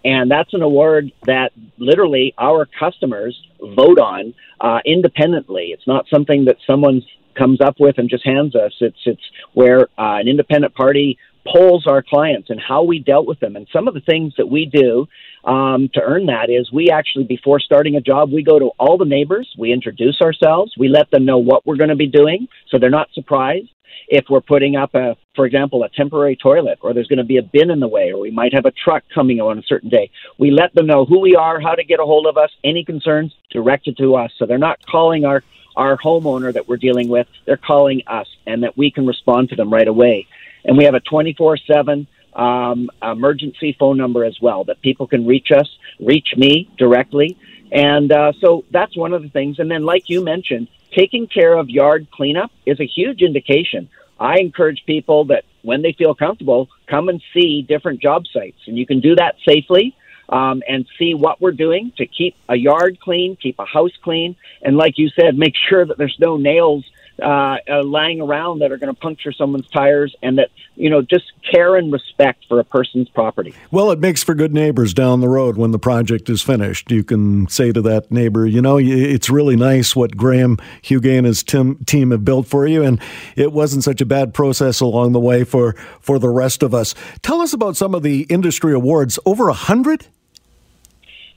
And 0.04 0.30
that's 0.30 0.54
an 0.54 0.62
award 0.62 1.12
that 1.26 1.52
literally 1.76 2.34
our 2.38 2.66
customers 2.66 3.40
vote 3.60 3.98
on 3.98 4.34
uh, 4.58 4.80
independently. 4.84 5.66
It's 5.66 5.86
not 5.86 6.08
something 6.08 6.46
that 6.46 6.56
someone 6.66 7.02
comes 7.34 7.60
up 7.60 7.78
with 7.78 7.98
and 7.98 8.08
just 8.08 8.24
hands 8.24 8.56
us. 8.56 8.72
It's 8.80 8.98
it's 9.06 9.22
where 9.52 9.82
uh, 9.98 10.18
an 10.18 10.28
independent 10.28 10.74
party 10.74 11.18
polls 11.46 11.86
our 11.86 12.02
clients 12.02 12.50
and 12.50 12.60
how 12.60 12.82
we 12.82 12.98
dealt 12.98 13.26
with 13.26 13.40
them. 13.40 13.56
And 13.56 13.66
some 13.72 13.88
of 13.88 13.94
the 13.94 14.00
things 14.00 14.34
that 14.36 14.48
we 14.48 14.66
do 14.66 15.08
um, 15.44 15.88
to 15.94 16.00
earn 16.00 16.26
that 16.26 16.50
is 16.50 16.70
we 16.72 16.90
actually, 16.90 17.24
before 17.24 17.58
starting 17.60 17.96
a 17.96 18.00
job, 18.00 18.30
we 18.32 18.42
go 18.42 18.58
to 18.58 18.70
all 18.78 18.96
the 18.96 19.04
neighbors, 19.04 19.52
we 19.58 19.72
introduce 19.72 20.20
ourselves, 20.20 20.74
we 20.78 20.88
let 20.88 21.10
them 21.10 21.24
know 21.24 21.38
what 21.38 21.66
we're 21.66 21.76
going 21.76 21.90
to 21.90 21.96
be 21.96 22.06
doing 22.06 22.48
so 22.68 22.78
they're 22.78 22.90
not 22.90 23.12
surprised. 23.12 23.68
If 24.08 24.26
we're 24.28 24.40
putting 24.40 24.76
up 24.76 24.94
a, 24.94 25.16
for 25.34 25.46
example, 25.46 25.84
a 25.84 25.88
temporary 25.88 26.36
toilet, 26.36 26.78
or 26.82 26.92
there's 26.92 27.06
going 27.06 27.18
to 27.18 27.24
be 27.24 27.38
a 27.38 27.42
bin 27.42 27.70
in 27.70 27.80
the 27.80 27.88
way, 27.88 28.12
or 28.12 28.18
we 28.18 28.30
might 28.30 28.52
have 28.52 28.66
a 28.66 28.70
truck 28.70 29.04
coming 29.14 29.40
on 29.40 29.58
a 29.58 29.62
certain 29.62 29.88
day, 29.88 30.10
we 30.38 30.50
let 30.50 30.74
them 30.74 30.86
know 30.86 31.04
who 31.04 31.20
we 31.20 31.34
are, 31.34 31.60
how 31.60 31.74
to 31.74 31.84
get 31.84 32.00
a 32.00 32.04
hold 32.04 32.26
of 32.26 32.36
us, 32.36 32.50
any 32.62 32.84
concerns 32.84 33.34
directed 33.50 33.96
to 33.98 34.16
us. 34.16 34.30
So 34.38 34.44
they're 34.44 34.58
not 34.58 34.84
calling 34.86 35.24
our 35.24 35.42
our 35.76 35.96
homeowner 35.96 36.52
that 36.52 36.68
we're 36.68 36.76
dealing 36.76 37.08
with, 37.08 37.26
they're 37.46 37.56
calling 37.56 38.02
us, 38.06 38.28
and 38.46 38.62
that 38.62 38.76
we 38.76 38.90
can 38.90 39.06
respond 39.06 39.48
to 39.48 39.56
them 39.56 39.72
right 39.72 39.88
away. 39.88 40.26
And 40.64 40.76
we 40.76 40.84
have 40.84 40.94
a 40.94 41.00
24 41.00 41.56
7 41.56 42.06
um, 42.34 42.90
emergency 43.02 43.76
phone 43.78 43.98
number 43.98 44.24
as 44.24 44.40
well 44.40 44.64
that 44.64 44.80
people 44.80 45.06
can 45.06 45.26
reach 45.26 45.50
us, 45.50 45.68
reach 46.00 46.34
me 46.36 46.70
directly. 46.78 47.36
And 47.70 48.12
uh, 48.12 48.32
so 48.40 48.64
that's 48.70 48.96
one 48.96 49.12
of 49.12 49.22
the 49.22 49.28
things. 49.28 49.58
And 49.58 49.70
then, 49.70 49.84
like 49.84 50.08
you 50.08 50.22
mentioned, 50.22 50.68
taking 50.94 51.26
care 51.26 51.56
of 51.56 51.70
yard 51.70 52.08
cleanup 52.10 52.50
is 52.66 52.80
a 52.80 52.86
huge 52.86 53.22
indication. 53.22 53.88
I 54.20 54.38
encourage 54.38 54.84
people 54.86 55.26
that 55.26 55.44
when 55.62 55.82
they 55.82 55.92
feel 55.92 56.14
comfortable, 56.14 56.68
come 56.86 57.08
and 57.08 57.22
see 57.32 57.62
different 57.62 58.00
job 58.00 58.26
sites. 58.26 58.58
And 58.66 58.78
you 58.78 58.86
can 58.86 59.00
do 59.00 59.16
that 59.16 59.36
safely 59.46 59.96
um, 60.28 60.62
and 60.68 60.86
see 60.98 61.14
what 61.14 61.40
we're 61.40 61.52
doing 61.52 61.92
to 61.96 62.06
keep 62.06 62.36
a 62.48 62.56
yard 62.56 62.98
clean, 63.00 63.36
keep 63.36 63.58
a 63.58 63.64
house 63.64 63.96
clean. 64.02 64.36
And 64.62 64.76
like 64.76 64.98
you 64.98 65.08
said, 65.08 65.36
make 65.36 65.54
sure 65.68 65.84
that 65.84 65.98
there's 65.98 66.16
no 66.18 66.36
nails 66.36 66.84
uh, 67.20 67.58
uh, 67.68 67.82
lying 67.84 68.20
around 68.20 68.60
that 68.60 68.72
are 68.72 68.76
going 68.76 68.92
to 68.92 69.00
puncture 69.00 69.32
someone's 69.32 69.68
tires, 69.68 70.14
and 70.22 70.38
that 70.38 70.50
you 70.76 70.88
know 70.88 71.02
just 71.02 71.32
care 71.50 71.76
and 71.76 71.92
respect 71.92 72.44
for 72.48 72.58
a 72.58 72.64
person's 72.64 73.08
property. 73.08 73.54
Well, 73.70 73.90
it 73.90 73.98
makes 73.98 74.22
for 74.22 74.34
good 74.34 74.54
neighbors 74.54 74.94
down 74.94 75.20
the 75.20 75.28
road 75.28 75.56
when 75.56 75.70
the 75.70 75.78
project 75.78 76.30
is 76.30 76.42
finished. 76.42 76.90
You 76.90 77.04
can 77.04 77.48
say 77.48 77.72
to 77.72 77.82
that 77.82 78.10
neighbor, 78.10 78.46
you 78.46 78.62
know, 78.62 78.78
it's 78.78 79.28
really 79.28 79.56
nice 79.56 79.94
what 79.94 80.16
Graham 80.16 80.58
Huguet 80.82 81.18
and 81.18 81.26
his 81.26 81.42
tim- 81.42 81.84
team 81.84 82.10
have 82.10 82.24
built 82.24 82.46
for 82.46 82.66
you, 82.66 82.82
and 82.82 83.00
it 83.36 83.52
wasn't 83.52 83.84
such 83.84 84.00
a 84.00 84.06
bad 84.06 84.34
process 84.34 84.80
along 84.80 85.12
the 85.12 85.20
way 85.20 85.44
for 85.44 85.74
for 86.00 86.18
the 86.18 86.30
rest 86.30 86.62
of 86.62 86.74
us. 86.74 86.94
Tell 87.22 87.40
us 87.40 87.52
about 87.52 87.76
some 87.76 87.94
of 87.94 88.02
the 88.02 88.22
industry 88.22 88.72
awards. 88.72 89.18
Over 89.26 89.48
a 89.48 89.54
hundred. 89.54 90.06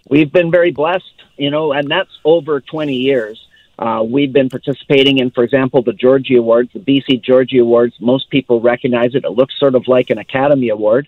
We've 0.07 0.31
been 0.31 0.51
very 0.51 0.71
blessed, 0.71 1.23
you 1.37 1.49
know, 1.49 1.71
and 1.73 1.89
that's 1.89 2.11
over 2.23 2.61
20 2.61 2.93
years. 2.93 3.41
Uh, 3.77 4.03
we've 4.07 4.31
been 4.31 4.49
participating 4.49 5.17
in, 5.17 5.31
for 5.31 5.43
example, 5.43 5.81
the 5.81 5.93
Georgie 5.93 6.37
Awards, 6.37 6.71
the 6.73 6.79
BC 6.79 7.21
Georgie 7.21 7.59
Awards. 7.59 7.95
Most 7.99 8.29
people 8.29 8.61
recognize 8.61 9.15
it. 9.15 9.25
It 9.25 9.31
looks 9.31 9.57
sort 9.59 9.75
of 9.75 9.87
like 9.87 10.09
an 10.09 10.17
Academy 10.17 10.69
Award. 10.69 11.07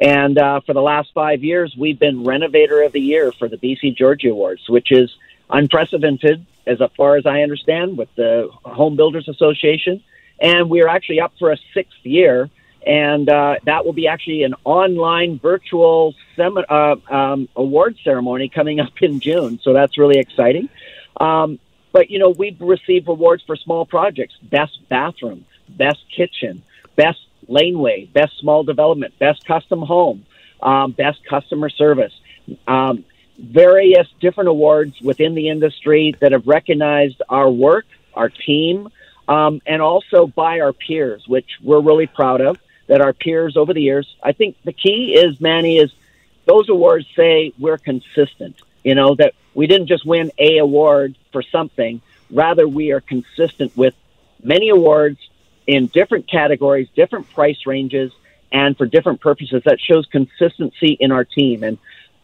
And 0.00 0.38
uh, 0.38 0.60
for 0.60 0.72
the 0.72 0.82
last 0.82 1.10
five 1.12 1.42
years, 1.42 1.74
we've 1.76 1.98
been 1.98 2.24
Renovator 2.24 2.82
of 2.82 2.92
the 2.92 3.00
Year 3.00 3.32
for 3.32 3.48
the 3.48 3.56
BC 3.56 3.96
Georgie 3.96 4.28
Awards, 4.28 4.68
which 4.68 4.92
is 4.92 5.14
unprecedented 5.50 6.46
as 6.66 6.78
far 6.96 7.16
as 7.16 7.26
I 7.26 7.42
understand 7.42 7.98
with 7.98 8.08
the 8.14 8.48
Home 8.64 8.96
Builders 8.96 9.28
Association. 9.28 10.02
And 10.40 10.70
we're 10.70 10.88
actually 10.88 11.20
up 11.20 11.32
for 11.38 11.50
a 11.50 11.58
sixth 11.74 12.04
year. 12.04 12.48
And 12.86 13.28
uh, 13.28 13.56
that 13.64 13.84
will 13.84 13.92
be 13.92 14.06
actually 14.06 14.44
an 14.44 14.54
online 14.64 15.38
virtual 15.40 16.14
sem- 16.36 16.64
uh, 16.68 16.96
um, 17.10 17.48
award 17.56 17.96
ceremony 18.04 18.48
coming 18.48 18.80
up 18.80 19.02
in 19.02 19.20
June. 19.20 19.58
So 19.62 19.72
that's 19.72 19.98
really 19.98 20.18
exciting. 20.18 20.68
Um, 21.18 21.58
but 21.92 22.10
you 22.10 22.18
know, 22.18 22.30
we've 22.30 22.60
received 22.60 23.08
awards 23.08 23.42
for 23.44 23.56
small 23.56 23.86
projects: 23.86 24.34
best 24.42 24.78
bathroom, 24.88 25.44
best 25.68 26.00
kitchen, 26.14 26.62
best 26.96 27.20
laneway, 27.48 28.06
best 28.06 28.38
small 28.38 28.62
development, 28.62 29.18
best 29.18 29.44
custom 29.46 29.80
home, 29.82 30.26
um, 30.62 30.92
best 30.92 31.24
customer 31.24 31.70
service. 31.70 32.12
Um, 32.66 33.04
various 33.38 34.08
different 34.20 34.48
awards 34.48 35.00
within 35.00 35.34
the 35.34 35.48
industry 35.48 36.14
that 36.20 36.32
have 36.32 36.46
recognized 36.46 37.22
our 37.28 37.50
work, 37.50 37.86
our 38.14 38.28
team, 38.28 38.88
um, 39.28 39.60
and 39.66 39.80
also 39.80 40.26
by 40.26 40.60
our 40.60 40.72
peers, 40.72 41.26
which 41.28 41.48
we're 41.62 41.80
really 41.80 42.06
proud 42.06 42.40
of. 42.40 42.58
That 42.88 43.02
our 43.02 43.12
peers 43.12 43.56
over 43.58 43.74
the 43.74 43.82
years, 43.82 44.16
I 44.22 44.32
think 44.32 44.56
the 44.64 44.72
key 44.72 45.14
is, 45.14 45.38
Manny, 45.42 45.76
is 45.76 45.92
those 46.46 46.70
awards 46.70 47.06
say 47.14 47.52
we're 47.58 47.76
consistent. 47.76 48.56
You 48.84 48.94
know, 48.94 49.14
that 49.16 49.34
we 49.54 49.66
didn't 49.66 49.88
just 49.88 50.06
win 50.06 50.30
a 50.38 50.58
award 50.58 51.16
for 51.32 51.42
something, 51.42 52.00
rather 52.30 52.66
we 52.66 52.92
are 52.92 53.00
consistent 53.00 53.76
with 53.76 53.94
many 54.42 54.68
awards 54.68 55.18
in 55.66 55.86
different 55.88 56.30
categories, 56.30 56.88
different 56.94 57.30
price 57.32 57.66
ranges, 57.66 58.12
and 58.52 58.76
for 58.76 58.86
different 58.86 59.20
purposes. 59.20 59.62
That 59.64 59.78
shows 59.80 60.06
consistency 60.06 60.96
in 60.98 61.12
our 61.12 61.24
team. 61.24 61.62
And 61.62 61.78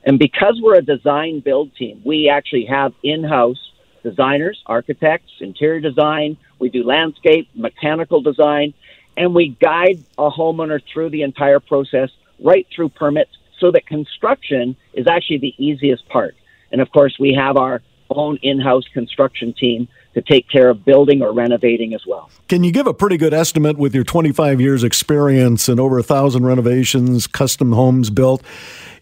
and 0.04 0.18
because 0.18 0.60
we're 0.62 0.76
a 0.76 0.82
design 0.82 1.40
build 1.40 1.74
team, 1.76 2.02
we 2.04 2.28
actually 2.28 2.66
have 2.66 2.92
in-house 3.02 3.70
designers, 4.02 4.62
architects, 4.66 5.32
interior 5.40 5.80
design, 5.80 6.36
we 6.58 6.68
do 6.68 6.84
landscape, 6.84 7.48
mechanical 7.54 8.20
design, 8.20 8.74
and 9.16 9.34
we 9.34 9.48
guide 9.48 10.04
a 10.18 10.30
homeowner 10.30 10.80
through 10.92 11.10
the 11.10 11.22
entire 11.22 11.60
process 11.60 12.10
right 12.38 12.66
through 12.74 12.90
permits 12.90 13.30
so 13.58 13.70
that 13.70 13.86
construction 13.86 14.76
is 14.92 15.06
actually 15.06 15.38
the 15.38 15.54
easiest 15.56 16.06
part. 16.08 16.36
And 16.72 16.80
of 16.80 16.90
course, 16.90 17.16
we 17.18 17.34
have 17.34 17.56
our 17.56 17.82
own 18.10 18.38
in 18.42 18.60
house 18.60 18.84
construction 18.92 19.52
team 19.52 19.88
to 20.14 20.22
take 20.22 20.48
care 20.48 20.70
of 20.70 20.84
building 20.84 21.22
or 21.22 21.32
renovating 21.32 21.94
as 21.94 22.02
well. 22.06 22.30
Can 22.48 22.62
you 22.62 22.70
give 22.70 22.86
a 22.86 22.94
pretty 22.94 23.16
good 23.16 23.34
estimate 23.34 23.76
with 23.76 23.94
your 23.94 24.04
25 24.04 24.60
years 24.60 24.84
experience 24.84 25.68
and 25.68 25.80
over 25.80 25.98
a 25.98 26.02
thousand 26.02 26.46
renovations, 26.46 27.26
custom 27.26 27.72
homes 27.72 28.10
built? 28.10 28.42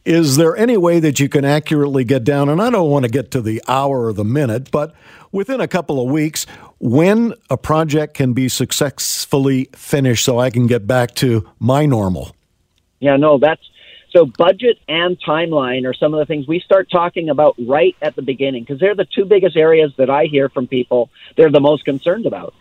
Is 0.04 0.36
there 0.36 0.56
any 0.56 0.76
way 0.76 0.98
that 0.98 1.20
you 1.20 1.28
can 1.28 1.44
accurately 1.44 2.04
get 2.04 2.24
down? 2.24 2.48
And 2.48 2.60
I 2.60 2.70
don't 2.70 2.90
want 2.90 3.04
to 3.04 3.10
get 3.10 3.30
to 3.32 3.40
the 3.40 3.62
hour 3.68 4.06
or 4.06 4.12
the 4.12 4.24
minute, 4.24 4.70
but 4.70 4.94
within 5.30 5.60
a 5.60 5.68
couple 5.68 6.02
of 6.02 6.10
weeks, 6.10 6.44
when 6.80 7.34
a 7.48 7.56
project 7.56 8.14
can 8.14 8.32
be 8.32 8.48
successfully 8.48 9.68
finished 9.76 10.24
so 10.24 10.40
I 10.40 10.50
can 10.50 10.66
get 10.66 10.86
back 10.86 11.14
to 11.16 11.48
my 11.60 11.86
normal? 11.86 12.34
Yeah, 12.98 13.16
no, 13.16 13.38
that's 13.38 13.62
so 14.14 14.26
budget 14.26 14.78
and 14.88 15.18
timeline 15.20 15.86
are 15.86 15.94
some 15.94 16.12
of 16.12 16.20
the 16.20 16.26
things 16.26 16.46
we 16.46 16.60
start 16.60 16.90
talking 16.90 17.30
about 17.30 17.54
right 17.66 17.96
at 18.02 18.14
the 18.14 18.22
beginning 18.22 18.62
because 18.62 18.78
they're 18.78 18.94
the 18.94 19.06
two 19.06 19.24
biggest 19.24 19.56
areas 19.56 19.92
that 19.96 20.10
I 20.10 20.26
hear 20.26 20.48
from 20.48 20.66
people 20.66 21.10
they're 21.36 21.50
the 21.50 21.60
most 21.60 21.84
concerned 21.84 22.26
about. 22.26 22.54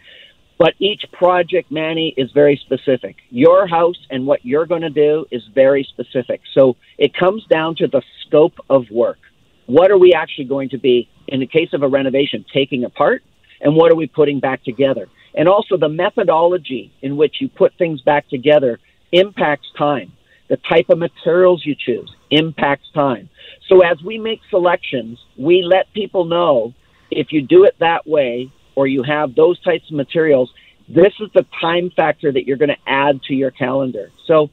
But 0.57 0.75
each 0.77 1.05
project, 1.11 1.71
Manny, 1.71 2.13
is 2.15 2.31
very 2.31 2.61
specific. 2.63 3.15
Your 3.31 3.65
house 3.67 3.97
and 4.11 4.27
what 4.27 4.45
you're 4.45 4.67
going 4.67 4.83
to 4.83 4.91
do 4.91 5.25
is 5.31 5.41
very 5.55 5.83
specific. 5.83 6.41
So 6.53 6.75
it 6.99 7.15
comes 7.15 7.43
down 7.47 7.75
to 7.77 7.87
the 7.87 8.03
scope 8.25 8.59
of 8.69 8.85
work. 8.91 9.17
What 9.65 9.89
are 9.89 9.97
we 9.97 10.13
actually 10.13 10.45
going 10.45 10.69
to 10.69 10.77
be, 10.77 11.09
in 11.27 11.39
the 11.39 11.47
case 11.47 11.69
of 11.73 11.81
a 11.81 11.87
renovation, 11.87 12.45
taking 12.53 12.83
apart? 12.83 13.23
And 13.59 13.75
what 13.75 13.91
are 13.91 13.95
we 13.95 14.05
putting 14.05 14.39
back 14.39 14.63
together? 14.63 15.07
And 15.33 15.49
also 15.49 15.77
the 15.77 15.89
methodology 15.89 16.93
in 17.01 17.17
which 17.17 17.37
you 17.41 17.49
put 17.49 17.73
things 17.79 18.01
back 18.01 18.29
together 18.29 18.79
impacts 19.11 19.67
time 19.77 20.11
the 20.51 20.57
type 20.57 20.89
of 20.89 20.97
materials 20.97 21.65
you 21.65 21.73
choose 21.73 22.13
impacts 22.29 22.91
time. 22.93 23.29
So 23.69 23.79
as 23.79 24.03
we 24.03 24.17
make 24.17 24.41
selections, 24.49 25.17
we 25.37 25.61
let 25.61 25.93
people 25.93 26.25
know 26.25 26.73
if 27.09 27.31
you 27.31 27.41
do 27.41 27.63
it 27.63 27.77
that 27.79 28.05
way 28.05 28.51
or 28.75 28.85
you 28.85 29.01
have 29.01 29.33
those 29.33 29.57
types 29.61 29.89
of 29.89 29.95
materials, 29.95 30.51
this 30.89 31.13
is 31.21 31.29
the 31.33 31.45
time 31.61 31.89
factor 31.89 32.29
that 32.29 32.45
you're 32.45 32.57
going 32.57 32.67
to 32.67 32.83
add 32.85 33.23
to 33.29 33.33
your 33.33 33.51
calendar. 33.51 34.11
So 34.25 34.49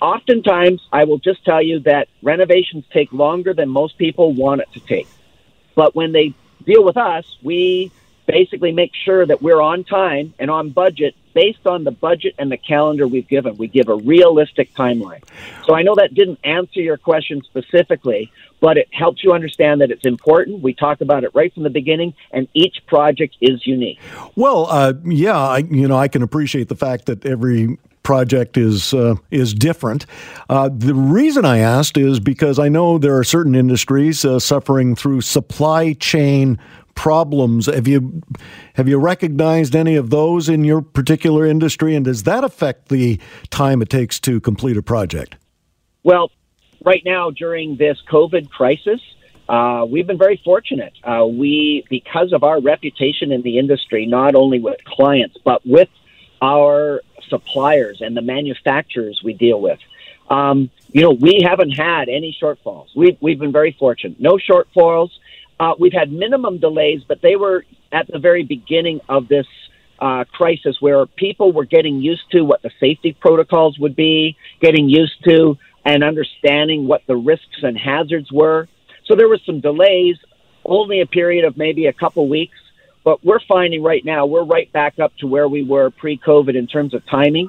oftentimes 0.00 0.80
I 0.90 1.04
will 1.04 1.18
just 1.18 1.44
tell 1.44 1.60
you 1.60 1.80
that 1.80 2.08
renovations 2.22 2.86
take 2.90 3.12
longer 3.12 3.52
than 3.52 3.68
most 3.68 3.98
people 3.98 4.32
want 4.32 4.62
it 4.62 4.72
to 4.72 4.80
take. 4.80 5.08
But 5.74 5.94
when 5.94 6.12
they 6.12 6.32
deal 6.64 6.82
with 6.82 6.96
us, 6.96 7.36
we 7.42 7.92
basically 8.26 8.72
make 8.72 8.92
sure 9.04 9.26
that 9.26 9.42
we're 9.42 9.60
on 9.60 9.84
time 9.84 10.32
and 10.38 10.50
on 10.50 10.70
budget 10.70 11.14
based 11.36 11.66
on 11.66 11.84
the 11.84 11.90
budget 11.90 12.34
and 12.38 12.50
the 12.50 12.56
calendar 12.56 13.06
we've 13.06 13.28
given. 13.28 13.58
We 13.58 13.68
give 13.68 13.90
a 13.90 13.96
realistic 13.96 14.72
timeline. 14.72 15.22
So 15.66 15.74
I 15.74 15.82
know 15.82 15.94
that 15.96 16.14
didn't 16.14 16.40
answer 16.44 16.80
your 16.80 16.96
question 16.96 17.42
specifically, 17.42 18.32
but 18.58 18.78
it 18.78 18.88
helps 18.90 19.22
you 19.22 19.34
understand 19.34 19.82
that 19.82 19.90
it's 19.90 20.06
important. 20.06 20.62
We 20.62 20.72
talk 20.72 21.02
about 21.02 21.24
it 21.24 21.30
right 21.34 21.52
from 21.52 21.64
the 21.64 21.70
beginning, 21.70 22.14
and 22.32 22.48
each 22.54 22.78
project 22.86 23.36
is 23.42 23.66
unique. 23.66 24.00
Well, 24.34 24.66
uh, 24.70 24.94
yeah, 25.04 25.38
I, 25.38 25.58
you 25.58 25.86
know, 25.86 25.98
I 25.98 26.08
can 26.08 26.22
appreciate 26.22 26.70
the 26.70 26.74
fact 26.74 27.04
that 27.04 27.26
every 27.26 27.76
project 28.02 28.56
is 28.56 28.94
uh, 28.94 29.16
is 29.30 29.52
different. 29.52 30.06
Uh, 30.48 30.70
the 30.72 30.94
reason 30.94 31.44
I 31.44 31.58
asked 31.58 31.98
is 31.98 32.18
because 32.18 32.58
I 32.58 32.70
know 32.70 32.96
there 32.96 33.18
are 33.18 33.24
certain 33.24 33.54
industries 33.54 34.24
uh, 34.24 34.38
suffering 34.38 34.96
through 34.96 35.20
supply 35.20 35.92
chain 35.92 36.58
problems. 36.96 37.66
Have 37.66 37.86
you 37.86 38.22
have 38.74 38.88
you 38.88 38.98
recognized 38.98 39.76
any 39.76 39.94
of 39.94 40.10
those 40.10 40.48
in 40.48 40.64
your 40.64 40.82
particular 40.82 41.46
industry, 41.46 41.94
and 41.94 42.04
does 42.04 42.24
that 42.24 42.42
affect 42.42 42.88
the 42.88 43.20
time 43.50 43.80
it 43.80 43.88
takes 43.88 44.18
to 44.20 44.40
complete 44.40 44.76
a 44.76 44.82
project? 44.82 45.36
Well, 46.02 46.32
right 46.84 47.02
now 47.04 47.30
during 47.30 47.76
this 47.76 47.98
COVID 48.10 48.50
crisis, 48.50 49.00
uh, 49.48 49.86
we've 49.88 50.06
been 50.06 50.18
very 50.18 50.40
fortunate. 50.44 50.94
Uh, 51.04 51.26
we, 51.26 51.84
because 51.88 52.32
of 52.32 52.42
our 52.42 52.60
reputation 52.60 53.30
in 53.30 53.42
the 53.42 53.58
industry, 53.58 54.06
not 54.06 54.34
only 54.34 54.58
with 54.58 54.82
clients 54.84 55.36
but 55.44 55.64
with 55.64 55.88
our 56.42 57.02
suppliers 57.28 58.00
and 58.00 58.16
the 58.16 58.22
manufacturers 58.22 59.20
we 59.24 59.32
deal 59.32 59.60
with. 59.60 59.78
Um, 60.28 60.70
you 60.90 61.02
know, 61.02 61.12
we 61.12 61.40
haven't 61.42 61.70
had 61.70 62.08
any 62.08 62.36
shortfalls. 62.40 62.88
We've 62.96 63.16
we've 63.20 63.38
been 63.38 63.52
very 63.52 63.76
fortunate. 63.78 64.20
No 64.20 64.38
shortfalls. 64.38 65.10
Uh, 65.58 65.74
we've 65.78 65.92
had 65.92 66.12
minimum 66.12 66.58
delays, 66.58 67.02
but 67.06 67.22
they 67.22 67.36
were 67.36 67.64
at 67.92 68.06
the 68.08 68.18
very 68.18 68.42
beginning 68.42 69.00
of 69.08 69.28
this 69.28 69.46
uh, 69.98 70.24
crisis 70.32 70.76
where 70.80 71.06
people 71.06 71.52
were 71.52 71.64
getting 71.64 72.00
used 72.00 72.30
to 72.30 72.42
what 72.42 72.62
the 72.62 72.70
safety 72.78 73.16
protocols 73.18 73.78
would 73.78 73.96
be, 73.96 74.36
getting 74.60 74.88
used 74.88 75.24
to 75.24 75.56
and 75.84 76.04
understanding 76.04 76.86
what 76.86 77.02
the 77.06 77.16
risks 77.16 77.62
and 77.62 77.78
hazards 77.78 78.30
were. 78.30 78.68
So 79.06 79.14
there 79.14 79.28
was 79.28 79.40
some 79.46 79.60
delays, 79.60 80.16
only 80.64 81.00
a 81.00 81.06
period 81.06 81.44
of 81.44 81.56
maybe 81.56 81.86
a 81.86 81.92
couple 81.92 82.28
weeks, 82.28 82.58
but 83.04 83.24
we're 83.24 83.40
finding 83.48 83.82
right 83.82 84.04
now 84.04 84.26
we're 84.26 84.44
right 84.44 84.70
back 84.72 84.98
up 84.98 85.16
to 85.18 85.26
where 85.26 85.48
we 85.48 85.62
were 85.62 85.90
pre-COVID 85.90 86.56
in 86.56 86.66
terms 86.66 86.92
of 86.92 87.06
timing. 87.06 87.48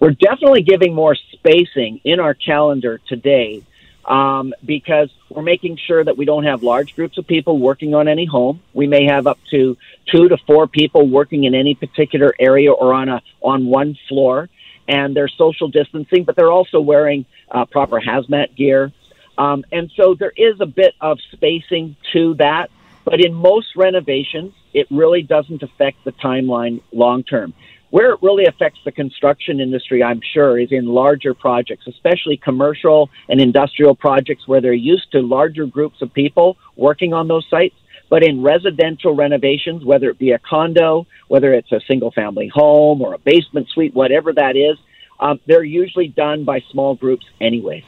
We're 0.00 0.10
definitely 0.10 0.62
giving 0.62 0.94
more 0.94 1.16
spacing 1.32 2.00
in 2.04 2.20
our 2.20 2.34
calendar 2.34 3.00
today 3.08 3.62
um, 4.08 4.54
because 4.64 5.10
we're 5.28 5.42
making 5.42 5.76
sure 5.76 6.02
that 6.02 6.16
we 6.16 6.24
don't 6.24 6.44
have 6.44 6.62
large 6.62 6.96
groups 6.96 7.18
of 7.18 7.26
people 7.26 7.58
working 7.58 7.94
on 7.94 8.08
any 8.08 8.24
home. 8.24 8.60
We 8.72 8.86
may 8.86 9.04
have 9.04 9.26
up 9.26 9.38
to 9.50 9.76
two 10.06 10.28
to 10.28 10.38
four 10.38 10.66
people 10.66 11.06
working 11.06 11.44
in 11.44 11.54
any 11.54 11.74
particular 11.74 12.34
area 12.40 12.72
or 12.72 12.94
on 12.94 13.10
a 13.10 13.22
on 13.42 13.66
one 13.66 13.96
floor, 14.08 14.48
and 14.88 15.14
they're 15.14 15.28
social 15.28 15.68
distancing, 15.68 16.24
but 16.24 16.36
they're 16.36 16.50
also 16.50 16.80
wearing 16.80 17.26
uh, 17.50 17.66
proper 17.66 18.00
hazmat 18.00 18.56
gear. 18.56 18.92
Um, 19.36 19.64
and 19.70 19.90
so 19.94 20.14
there 20.14 20.32
is 20.34 20.60
a 20.60 20.66
bit 20.66 20.94
of 21.00 21.18
spacing 21.32 21.94
to 22.12 22.34
that, 22.34 22.70
but 23.04 23.20
in 23.20 23.34
most 23.34 23.76
renovations, 23.76 24.54
it 24.72 24.86
really 24.90 25.22
doesn't 25.22 25.62
affect 25.62 26.02
the 26.04 26.12
timeline 26.12 26.80
long 26.92 27.22
term. 27.22 27.52
Where 27.90 28.12
it 28.12 28.18
really 28.22 28.44
affects 28.44 28.80
the 28.84 28.92
construction 28.92 29.60
industry, 29.60 30.02
I'm 30.02 30.20
sure, 30.34 30.58
is 30.58 30.72
in 30.72 30.86
larger 30.86 31.32
projects, 31.32 31.86
especially 31.86 32.36
commercial 32.36 33.08
and 33.28 33.40
industrial 33.40 33.94
projects 33.94 34.46
where 34.46 34.60
they're 34.60 34.74
used 34.74 35.10
to 35.12 35.20
larger 35.20 35.64
groups 35.64 36.02
of 36.02 36.12
people 36.12 36.58
working 36.76 37.14
on 37.14 37.28
those 37.28 37.46
sites. 37.48 37.74
But 38.10 38.22
in 38.22 38.42
residential 38.42 39.14
renovations, 39.14 39.84
whether 39.84 40.08
it 40.10 40.18
be 40.18 40.32
a 40.32 40.38
condo, 40.38 41.06
whether 41.28 41.52
it's 41.52 41.72
a 41.72 41.80
single 41.86 42.10
family 42.10 42.48
home 42.48 43.02
or 43.02 43.14
a 43.14 43.18
basement 43.18 43.68
suite, 43.68 43.94
whatever 43.94 44.32
that 44.32 44.56
is, 44.56 44.78
um, 45.20 45.40
they're 45.46 45.64
usually 45.64 46.08
done 46.08 46.44
by 46.44 46.62
small 46.70 46.94
groups 46.94 47.26
anyways. 47.40 47.82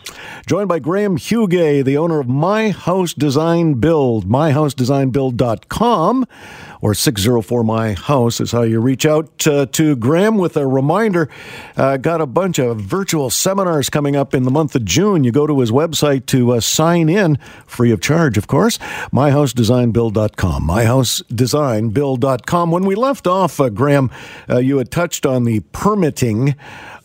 Joined 0.46 0.68
by 0.68 0.80
Graham 0.80 1.16
Huguet, 1.16 1.84
the 1.84 1.96
owner 1.96 2.20
of 2.20 2.28
My 2.28 2.70
House 2.70 3.14
Design 3.14 3.74
Build, 3.74 4.26
myhousedesignbuild.com 4.26 6.26
or 6.80 6.94
604 6.94 7.62
My 7.62 7.92
House 7.92 8.40
is 8.40 8.52
how 8.52 8.62
you 8.62 8.80
reach 8.80 9.06
out 9.06 9.46
uh, 9.46 9.66
to 9.66 9.96
Graham 9.96 10.38
with 10.38 10.56
a 10.56 10.66
reminder. 10.66 11.28
Uh, 11.76 11.98
got 11.98 12.20
a 12.20 12.26
bunch 12.26 12.58
of 12.58 12.80
virtual 12.80 13.30
seminars 13.30 13.90
coming 13.90 14.16
up 14.16 14.34
in 14.34 14.42
the 14.44 14.50
month 14.50 14.74
of 14.74 14.84
June. 14.84 15.22
You 15.22 15.30
go 15.30 15.46
to 15.46 15.60
his 15.60 15.70
website 15.70 16.26
to 16.26 16.52
uh, 16.52 16.60
sign 16.60 17.08
in, 17.08 17.38
free 17.66 17.92
of 17.92 18.00
charge, 18.00 18.38
of 18.38 18.46
course, 18.46 18.78
myhousedesignbuild.com, 19.12 20.66
myhousedesignbuild.com. 20.66 22.70
When 22.70 22.86
we 22.86 22.94
left 22.94 23.26
off, 23.26 23.60
uh, 23.60 23.68
Graham, 23.68 24.10
uh, 24.48 24.58
you 24.58 24.78
had 24.78 24.90
touched 24.90 25.26
on 25.26 25.44
the 25.44 25.60
permitting 25.72 26.54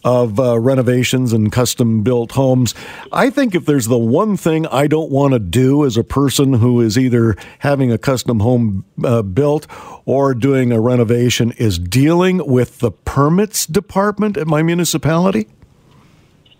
of 0.05 0.39
uh, 0.39 0.57
renovations 0.59 1.33
and 1.33 1.51
custom 1.51 2.03
built 2.03 2.33
homes. 2.33 2.75
I 3.11 3.31
think 3.31 3.55
if 3.55 3.65
there's 3.65 3.87
the 3.87 3.97
one 3.97 4.37
thing 4.37 4.67
I 4.67 4.85
don't 4.85 5.09
want 5.11 5.33
to 5.33 5.39
do 5.39 5.83
as 5.83 5.97
a 5.97 6.03
person 6.03 6.53
who 6.53 6.79
is 6.79 6.95
either 6.95 7.35
having 7.59 7.91
a 7.91 7.97
custom 7.97 8.39
home 8.39 8.85
uh, 9.03 9.23
built 9.23 9.65
or 10.05 10.35
doing 10.35 10.71
a 10.71 10.79
renovation 10.79 11.51
is 11.57 11.79
dealing 11.79 12.45
with 12.45 12.79
the 12.79 12.91
permits 12.91 13.65
department 13.65 14.37
at 14.37 14.45
my 14.45 14.61
municipality. 14.61 15.47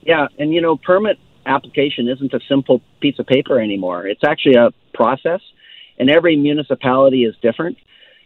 Yeah, 0.02 0.28
and 0.40 0.52
you 0.52 0.62
know, 0.62 0.76
permit 0.76 1.20
application 1.46 2.08
isn't 2.08 2.34
a 2.34 2.40
simple 2.50 2.82
piece 3.00 3.20
of 3.20 3.28
paper 3.28 3.60
anymore. 3.60 4.08
It's 4.08 4.24
actually 4.24 4.56
a 4.56 4.72
process, 4.96 5.42
and 6.00 6.10
every 6.10 6.36
municipality 6.36 7.26
is 7.26 7.36
different. 7.44 7.78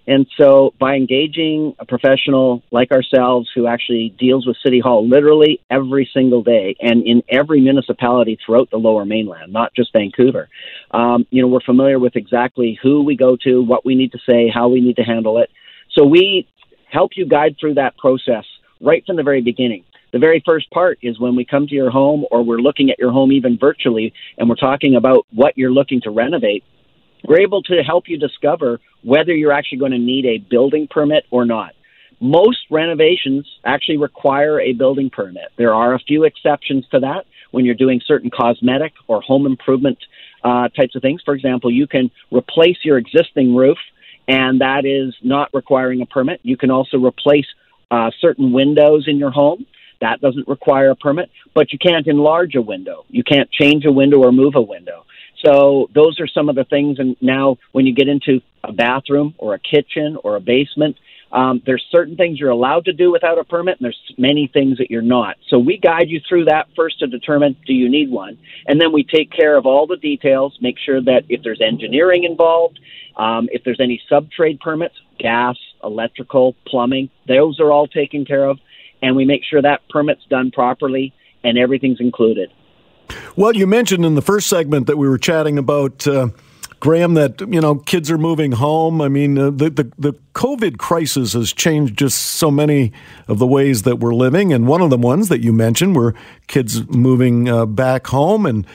And 0.10 0.26
so, 0.38 0.74
by 0.80 0.95
engaging 0.95 1.76
a 1.78 1.86
professional 1.86 2.63
like 2.72 2.91
ourselves 2.91 3.48
who 3.54 3.67
actually 3.67 4.10
deals 4.17 4.48
with 4.48 4.58
City 4.65 4.80
Hall 4.80 5.08
literally 5.08 5.62
every 5.69 6.10
single 6.12 6.41
day 6.41 6.76
and 6.82 7.06
in 7.06 7.22
every 7.30 7.62
municipality 7.62 8.36
throughout 8.43 8.72
the 8.72 8.78
lower 8.78 9.06
mainland, 9.06 9.54
not 9.54 9.72
just 9.76 9.93
Vancouver, 9.93 10.50
um, 10.89 11.28
you 11.30 11.43
know, 11.43 11.48
we're 11.48 11.60
familiar 11.62 12.00
with 12.00 12.15
exactly 12.15 12.80
who 12.82 13.04
we 13.04 13.15
go 13.15 13.38
to, 13.43 13.62
what 13.62 13.86
we 13.86 13.93
need 13.93 14.12
to 14.13 14.17
say, 14.28 14.50
how 14.52 14.67
we 14.67 14.82
need 14.82 14.95
to 14.95 15.04
handle 15.04 15.38
it. 15.38 15.52
So, 15.91 16.04
we 16.08 16.48
help 16.91 17.12
you 17.15 17.28
guide 17.28 17.58
through 17.60 17.76
that 17.76 17.95
process 17.95 18.45
right 18.82 19.06
from 19.06 19.17
the 19.17 19.24
very 19.24 19.41
beginning. 19.41 19.84
The 20.12 20.17
very 20.17 20.41
first 20.43 20.72
part 20.72 20.98
is 21.04 21.19
when 21.19 21.36
we 21.36 21.45
come 21.45 21.67
to 21.67 21.76
your 21.76 21.91
home 21.91 22.26
or 22.32 22.43
we're 22.43 22.58
looking 22.58 22.89
at 22.89 22.98
your 22.98 23.12
home 23.12 23.32
even 23.32 23.60
virtually 23.60 24.12
and 24.39 24.50
we're 24.50 24.56
talking 24.56 24.95
about 24.95 25.28
what 25.32 25.56
you're 25.56 25.72
looking 25.72 26.02
to 26.02 26.10
renovate 26.10 26.63
we're 27.23 27.41
able 27.41 27.62
to 27.63 27.84
help 27.84 28.08
you 28.08 28.17
discover 28.17 28.79
whether 29.03 29.34
you're 29.34 29.51
actually 29.51 29.79
going 29.79 29.91
to 29.91 29.97
need 29.99 30.25
a 30.25 30.38
building 30.38 30.88
permit 30.89 31.25
or 31.32 31.45
not. 31.45 31.73
Most 32.21 32.60
renovations 32.69 33.47
actually 33.63 33.97
require 33.97 34.60
a 34.60 34.73
building 34.73 35.10
permit. 35.10 35.51
There 35.58 35.73
are 35.73 35.93
a 35.93 35.99
few 35.99 36.23
exceptions 36.25 36.86
to 36.91 36.99
that 36.99 37.25
when 37.51 37.65
you're 37.65 37.75
doing 37.75 38.01
certain 38.05 38.29
cosmetic 38.29 38.93
or 39.08 39.21
home 39.21 39.45
improvement 39.45 39.97
uh, 40.43 40.67
types 40.69 40.95
of 40.95 41.01
things. 41.01 41.21
For 41.23 41.34
example, 41.34 41.71
you 41.71 41.88
can 41.88 42.12
replace 42.32 42.77
your 42.84 42.97
existing 42.97 43.55
roof, 43.55 43.77
and 44.27 44.62
that 44.62 44.86
is 44.86 45.15
not 45.23 45.49
requiring 45.53 46.01
a 46.01 46.05
permit. 46.05 46.39
You 46.43 46.58
can 46.58 46.71
also 46.71 46.97
replace 46.97 47.47
uh, 47.89 48.12
certain 48.19 48.51
windows 48.51 49.05
in 49.08 49.17
your 49.17 49.32
home. 49.32 49.65
That 50.01 50.21
doesn't 50.21 50.47
require 50.47 50.91
a 50.91 50.95
permit, 50.95 51.29
but 51.53 51.73
you 51.73 51.79
can't 51.79 52.08
enlarge 52.08 52.55
a 52.55 52.62
window. 52.62 53.05
You 53.10 53.23
can't 53.23 53.51
change 53.51 53.86
a 53.86 53.91
window 53.91 54.23
or 54.23 54.32
move 54.32 54.55
a 54.55 54.62
window. 54.62 55.05
So 55.45 55.89
those 55.93 56.19
are 56.19 56.28
some 56.28 56.49
of 56.49 56.56
the 56.56 56.65
things. 56.65 56.99
And 56.99 57.15
now, 57.21 57.58
when 57.71 57.86
you 57.86 57.93
get 57.93 58.08
into 58.08 58.41
a 58.63 58.73
bathroom 58.73 59.36
or 59.38 59.54
a 59.54 59.60
kitchen 59.60 60.17
or 60.23 60.36
a 60.36 60.41
basement, 60.41 60.97
um, 61.32 61.62
there's 61.65 61.86
certain 61.91 62.15
things 62.15 62.39
you're 62.39 62.49
allowed 62.49 62.86
to 62.86 62.93
do 62.93 63.12
without 63.12 63.38
a 63.38 63.43
permit, 63.43 63.78
and 63.80 63.86
there's 63.86 64.13
many 64.17 64.49
things 64.52 64.80
that 64.80 64.89
you're 64.89 65.02
not. 65.02 65.38
So 65.49 65.60
we 65.60 65.78
guide 65.78 66.10
you 66.10 66.19
through 66.28 66.45
that 66.45 66.67
first 66.75 66.99
to 66.99 67.08
determine 67.08 67.56
do 67.67 67.73
you 67.73 67.89
need 67.89 68.10
one, 68.10 68.38
and 68.65 68.82
then 68.82 68.91
we 68.91 69.04
take 69.04 69.32
care 69.32 69.56
of 69.56 69.65
all 69.65 69.86
the 69.86 69.97
details, 69.97 70.58
make 70.60 70.78
sure 70.84 71.02
that 71.02 71.25
if 71.30 71.43
there's 71.43 71.62
engineering 71.62 72.23
involved, 72.23 72.80
um, 73.15 73.47
if 73.52 73.63
there's 73.63 73.80
any 73.80 74.02
sub 74.10 74.32
trade 74.32 74.60
permits, 74.60 74.95
gas, 75.19 75.56
electrical, 75.84 76.56
plumbing, 76.65 77.10
those 77.28 77.60
are 77.60 77.71
all 77.71 77.88
taken 77.88 78.25
care 78.25 78.45
of, 78.45 78.58
and 79.02 79.15
we 79.15 79.25
make 79.25 79.43
sure 79.43 79.62
that 79.62 79.88
permit's 79.89 80.25
done 80.30 80.49
properly 80.52 81.13
and 81.43 81.58
everything's 81.58 81.99
included. 82.02 82.52
Well, 83.36 83.56
you 83.56 83.67
mentioned 83.67 84.06
in 84.06 84.15
the 84.15 84.22
first 84.22 84.48
segment 84.48 84.88
that 84.88 84.98
we 84.98 85.08
were 85.08 85.17
chatting 85.17 85.58
about. 85.58 86.06
Uh, 86.08 86.30
Graham, 86.82 87.15
that 87.15 87.41
you 87.41 87.60
know, 87.60 87.76
kids 87.76 88.10
are 88.10 88.17
moving 88.17 88.54
home. 88.54 89.02
I 89.02 89.10
mean, 89.10 89.38
uh, 89.38 89.50
the, 89.50 89.69
the 89.69 89.91
the 89.98 90.13
COVID 90.34 90.78
crisis 90.78 91.34
has 91.34 91.52
changed 91.52 91.98
just 91.98 92.17
so 92.17 92.50
many 92.50 92.93
of 93.28 93.38
the 93.38 93.45
ways 93.45 93.82
that 93.82 94.00
we're 94.00 94.15
living, 94.15 94.54
and 94.54 94.65
one 94.65 94.82
of 94.82 94.89
the 94.89 94.98
ones 94.98 95.28
that 95.28 95.41
you 95.41 95.52
mentioned 95.52 95.98
were 95.98 96.15
kids 96.48 96.88
moving 96.88 97.50
uh, 97.50 97.65
back 97.65 98.08
home 98.08 98.45
and 98.45 98.65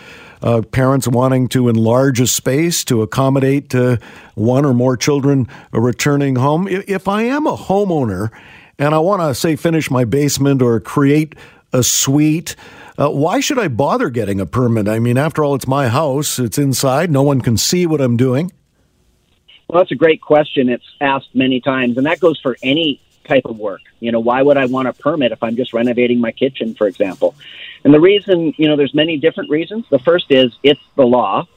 uh, 0.43 0.61
parents 0.61 1.09
wanting 1.09 1.49
to 1.49 1.69
enlarge 1.69 2.21
a 2.21 2.27
space 2.27 2.85
to 2.85 3.01
accommodate 3.01 3.75
uh, 3.75 3.97
one 4.35 4.67
or 4.67 4.75
more 4.75 4.97
children 4.97 5.49
returning 5.73 6.37
home. 6.37 6.69
If 6.69 7.09
I 7.09 7.23
am 7.23 7.47
a 7.47 7.57
homeowner 7.57 8.31
and 8.79 8.95
I 8.95 8.99
want 8.99 9.23
to 9.23 9.35
say 9.35 9.57
finish 9.57 9.91
my 9.91 10.05
basement 10.05 10.61
or 10.61 10.79
create 10.81 11.35
a 11.73 11.83
suite. 11.83 12.57
Uh, 12.97 13.11
why 13.11 13.41
should 13.41 13.59
I 13.59 13.69
bother 13.69 14.09
getting 14.09 14.41
a 14.41 14.47
permit? 14.47 14.87
I 14.87 15.01
mean, 15.01 15.19
after 15.19 15.43
all, 15.43 15.55
it's 15.55 15.67
my 15.67 15.89
house. 15.89 16.39
It's 16.39 16.59
inside. 16.59 17.11
No 17.11 17.23
one 17.23 17.41
can 17.41 17.57
see 17.57 17.87
what 17.87 18.01
I'm 18.01 18.17
doing. 18.17 18.53
Well, 19.69 19.81
that's 19.81 19.91
a 19.91 19.97
great 19.97 20.21
question. 20.21 20.69
It's 20.69 20.85
asked 21.01 21.35
many 21.35 21.61
times, 21.61 21.97
and 21.97 22.07
that 22.07 22.21
goes 22.21 22.39
for 22.41 22.57
any 22.63 23.01
type 23.25 23.47
of 23.47 23.59
work. 23.59 23.81
You 23.99 24.13
know, 24.13 24.21
why 24.21 24.43
would 24.43 24.57
I 24.57 24.67
want 24.67 24.87
a 24.87 24.93
permit 24.93 25.33
if 25.33 25.43
I'm 25.43 25.57
just 25.57 25.73
renovating 25.73 26.21
my 26.21 26.31
kitchen, 26.31 26.75
for 26.75 26.87
example? 26.87 27.35
And 27.83 27.93
the 27.93 28.01
reason, 28.01 28.55
you 28.57 28.69
know, 28.69 28.77
there's 28.77 28.95
many 28.95 29.17
different 29.17 29.51
reasons. 29.51 29.87
The 29.91 29.99
first 29.99 30.27
is 30.31 30.57
it's 30.63 30.81
the 30.95 31.07
law. 31.07 31.49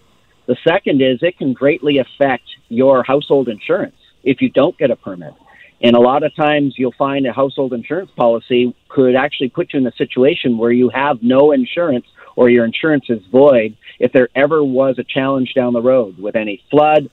The 0.47 0.57
second 0.63 1.01
is 1.01 1.21
it 1.21 1.37
can 1.37 1.53
greatly 1.53 1.99
affect 1.99 2.45
your 2.69 3.03
household 3.03 3.47
insurance 3.47 3.97
if 4.23 4.41
you 4.41 4.49
don't 4.49 4.77
get 4.77 4.89
a 4.89 4.95
permit. 4.95 5.33
And 5.81 5.95
a 5.95 5.99
lot 5.99 6.23
of 6.23 6.35
times 6.35 6.73
you'll 6.77 6.91
find 6.93 7.25
a 7.27 7.33
household 7.33 7.73
insurance 7.73 8.09
policy 8.15 8.75
could 8.89 9.15
actually 9.15 9.49
put 9.49 9.73
you 9.73 9.79
in 9.79 9.87
a 9.87 9.91
situation 9.91 10.57
where 10.57 10.71
you 10.71 10.89
have 10.89 11.21
no 11.21 11.51
insurance 11.51 12.05
or 12.35 12.49
your 12.49 12.65
insurance 12.65 13.05
is 13.09 13.23
void 13.27 13.77
if 13.99 14.11
there 14.11 14.29
ever 14.35 14.63
was 14.63 14.97
a 14.97 15.03
challenge 15.03 15.53
down 15.53 15.73
the 15.73 15.81
road 15.81 16.17
with 16.17 16.35
any 16.35 16.63
flood, 16.71 17.09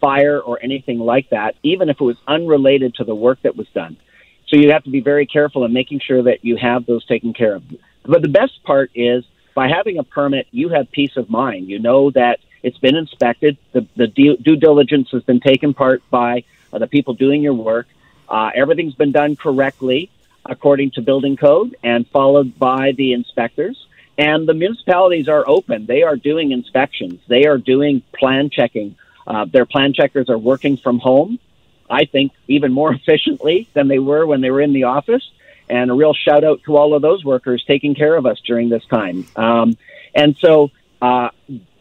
fire, 0.00 0.40
or 0.40 0.58
anything 0.62 0.98
like 0.98 1.30
that, 1.30 1.54
even 1.62 1.88
if 1.88 2.00
it 2.00 2.04
was 2.04 2.16
unrelated 2.26 2.94
to 2.94 3.04
the 3.04 3.14
work 3.14 3.40
that 3.42 3.56
was 3.56 3.68
done. 3.74 3.96
So 4.48 4.56
you 4.56 4.72
have 4.72 4.84
to 4.84 4.90
be 4.90 5.00
very 5.00 5.26
careful 5.26 5.64
in 5.64 5.72
making 5.72 6.00
sure 6.00 6.24
that 6.24 6.44
you 6.44 6.56
have 6.56 6.86
those 6.86 7.04
taken 7.06 7.32
care 7.32 7.54
of. 7.54 7.62
But 8.04 8.22
the 8.22 8.28
best 8.28 8.62
part 8.64 8.90
is 8.94 9.24
by 9.54 9.68
having 9.68 9.98
a 9.98 10.02
permit, 10.04 10.48
you 10.50 10.70
have 10.70 10.90
peace 10.90 11.16
of 11.16 11.30
mind. 11.30 11.68
You 11.68 11.78
know 11.78 12.10
that 12.12 12.40
it's 12.62 12.78
been 12.78 12.96
inspected, 12.96 13.56
the, 13.72 13.86
the 13.96 14.06
due, 14.06 14.36
due 14.36 14.56
diligence 14.56 15.10
has 15.12 15.22
been 15.22 15.40
taken 15.40 15.74
part 15.74 16.02
by 16.10 16.44
uh, 16.72 16.78
the 16.78 16.86
people 16.86 17.14
doing 17.14 17.42
your 17.42 17.54
work. 17.54 17.86
Uh, 18.30 18.50
everything's 18.54 18.94
been 18.94 19.12
done 19.12 19.36
correctly 19.36 20.10
according 20.46 20.92
to 20.92 21.02
building 21.02 21.36
code 21.36 21.76
and 21.82 22.06
followed 22.08 22.58
by 22.58 22.92
the 22.92 23.12
inspectors. 23.12 23.86
And 24.16 24.48
the 24.48 24.54
municipalities 24.54 25.28
are 25.28 25.46
open. 25.46 25.86
They 25.86 26.02
are 26.02 26.16
doing 26.16 26.52
inspections. 26.52 27.20
They 27.26 27.46
are 27.46 27.58
doing 27.58 28.02
plan 28.12 28.50
checking. 28.50 28.96
Uh, 29.26 29.46
their 29.46 29.64
plan 29.64 29.92
checkers 29.94 30.28
are 30.28 30.38
working 30.38 30.76
from 30.76 30.98
home. 30.98 31.38
I 31.88 32.04
think 32.04 32.32
even 32.46 32.72
more 32.72 32.92
efficiently 33.00 33.68
than 33.74 33.88
they 33.88 33.98
were 33.98 34.26
when 34.26 34.40
they 34.40 34.50
were 34.50 34.60
in 34.60 34.72
the 34.72 34.84
office. 34.84 35.28
And 35.68 35.90
a 35.90 35.94
real 35.94 36.14
shout 36.14 36.44
out 36.44 36.62
to 36.66 36.76
all 36.76 36.94
of 36.94 37.02
those 37.02 37.24
workers 37.24 37.64
taking 37.66 37.94
care 37.94 38.16
of 38.16 38.26
us 38.26 38.40
during 38.40 38.68
this 38.68 38.84
time. 38.86 39.26
Um, 39.36 39.76
and 40.14 40.36
so, 40.38 40.70
uh, 41.00 41.30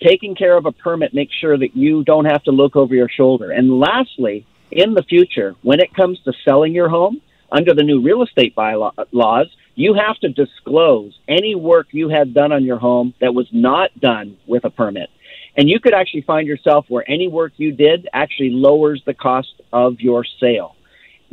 taking 0.02 0.36
care 0.36 0.56
of 0.56 0.66
a 0.66 0.72
permit 0.72 1.14
makes 1.14 1.34
sure 1.34 1.58
that 1.58 1.76
you 1.76 2.04
don't 2.04 2.26
have 2.26 2.44
to 2.44 2.52
look 2.52 2.76
over 2.76 2.96
your 2.96 3.10
shoulder. 3.10 3.52
And 3.52 3.80
lastly, 3.80 4.46
in 4.72 4.94
the 4.94 5.04
future, 5.04 5.56
when 5.62 5.80
it 5.80 5.94
comes 5.94 6.20
to 6.22 6.34
selling 6.46 6.74
your 6.74 6.90
home, 6.90 7.22
under 7.52 7.74
the 7.74 7.84
new 7.84 8.02
real 8.02 8.22
estate 8.24 8.56
bylaws, 8.56 9.48
you 9.76 9.94
have 9.94 10.18
to 10.18 10.30
disclose 10.30 11.18
any 11.28 11.56
work 11.56 11.88
you 11.92 12.10
had 12.10 12.34
done 12.34 12.52
on 12.52 12.64
your 12.64 12.78
home 12.78 13.14
that 13.22 13.34
was 13.34 13.48
not 13.52 13.98
done 14.00 14.38
with 14.46 14.66
a 14.66 14.70
permit. 14.70 15.10
And 15.58 15.70
you 15.70 15.80
could 15.80 15.94
actually 15.94 16.22
find 16.22 16.48
yourself 16.48 16.86
where 16.90 17.10
any 17.10 17.28
work 17.28 17.54
you 17.58 17.72
did 17.72 18.08
actually 18.14 18.52
lowers 18.52 19.02
the 19.06 19.14
cost 19.14 19.62
of 19.74 20.00
your 20.00 20.26
sale. 20.40 20.76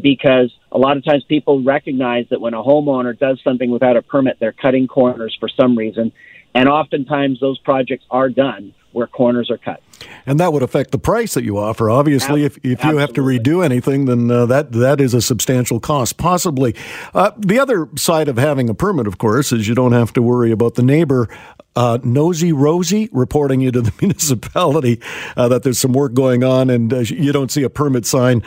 Because 0.00 0.52
a 0.72 0.78
lot 0.78 0.96
of 0.96 1.04
times 1.04 1.24
people 1.24 1.62
recognize 1.62 2.26
that 2.30 2.40
when 2.40 2.54
a 2.54 2.62
homeowner 2.62 3.18
does 3.18 3.40
something 3.42 3.70
without 3.70 3.96
a 3.96 4.02
permit, 4.02 4.36
they're 4.38 4.52
cutting 4.52 4.86
corners 4.86 5.36
for 5.38 5.48
some 5.48 5.76
reason. 5.76 6.12
And 6.54 6.68
oftentimes 6.68 7.40
those 7.40 7.58
projects 7.58 8.04
are 8.10 8.28
done 8.28 8.74
where 8.96 9.06
corners 9.06 9.50
are 9.50 9.58
cut. 9.58 9.82
And 10.24 10.40
that 10.40 10.54
would 10.54 10.62
affect 10.62 10.90
the 10.90 10.98
price 10.98 11.34
that 11.34 11.44
you 11.44 11.58
offer. 11.58 11.90
Obviously, 11.90 12.46
Ab- 12.46 12.52
if, 12.52 12.64
if 12.64 12.84
you 12.84 12.96
have 12.96 13.12
to 13.12 13.20
redo 13.20 13.62
anything, 13.62 14.06
then 14.06 14.30
uh, 14.30 14.46
that 14.46 14.72
that 14.72 15.02
is 15.02 15.12
a 15.12 15.20
substantial 15.20 15.80
cost, 15.80 16.16
possibly. 16.16 16.74
Uh, 17.12 17.30
the 17.36 17.58
other 17.58 17.90
side 17.96 18.28
of 18.28 18.38
having 18.38 18.70
a 18.70 18.74
permit, 18.74 19.06
of 19.06 19.18
course, 19.18 19.52
is 19.52 19.68
you 19.68 19.74
don't 19.74 19.92
have 19.92 20.14
to 20.14 20.22
worry 20.22 20.50
about 20.50 20.76
the 20.76 20.82
neighbor. 20.82 21.28
Uh, 21.76 21.98
nosy 22.02 22.54
Rosie 22.54 23.10
reporting 23.12 23.60
you 23.60 23.70
to 23.70 23.82
the 23.82 23.92
municipality 24.00 24.98
uh, 25.36 25.46
that 25.48 25.62
there's 25.62 25.78
some 25.78 25.92
work 25.92 26.14
going 26.14 26.42
on 26.42 26.70
and 26.70 26.92
uh, 26.92 27.00
you 27.00 27.32
don't 27.32 27.50
see 27.50 27.62
a 27.64 27.70
permit 27.70 28.06
sign 28.06 28.42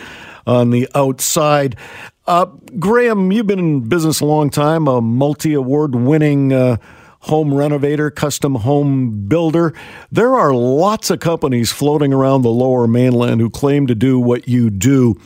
on 0.47 0.71
the 0.71 0.89
outside. 0.95 1.75
Uh, 2.25 2.45
Graham, 2.79 3.31
you've 3.31 3.45
been 3.45 3.59
in 3.59 3.87
business 3.87 4.19
a 4.19 4.25
long 4.25 4.49
time, 4.49 4.87
a 4.87 4.99
multi 4.99 5.53
award 5.53 5.93
winning 5.93 6.79
home 7.21 7.53
renovator, 7.53 8.09
custom 8.09 8.55
home 8.55 9.27
builder. 9.27 9.73
There 10.11 10.35
are 10.35 10.53
lots 10.53 11.09
of 11.09 11.19
companies 11.19 11.71
floating 11.71 12.13
around 12.13 12.41
the 12.41 12.49
lower 12.49 12.87
mainland 12.87 13.41
who 13.41 13.49
claim 13.49 13.87
to 13.87 13.95
do 13.95 14.19
what 14.19 14.47
you 14.47 14.69
do. 14.69 15.19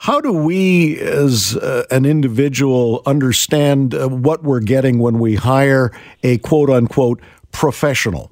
How 0.00 0.20
do 0.20 0.32
we, 0.32 0.98
as 0.98 1.56
uh, 1.56 1.84
an 1.90 2.06
individual, 2.06 3.02
understand 3.04 3.94
uh, 3.94 4.08
what 4.08 4.42
we're 4.42 4.60
getting 4.60 4.98
when 4.98 5.18
we 5.18 5.34
hire 5.34 5.92
a 6.22 6.38
quote 6.38 6.70
unquote 6.70 7.20
professional? 7.52 8.30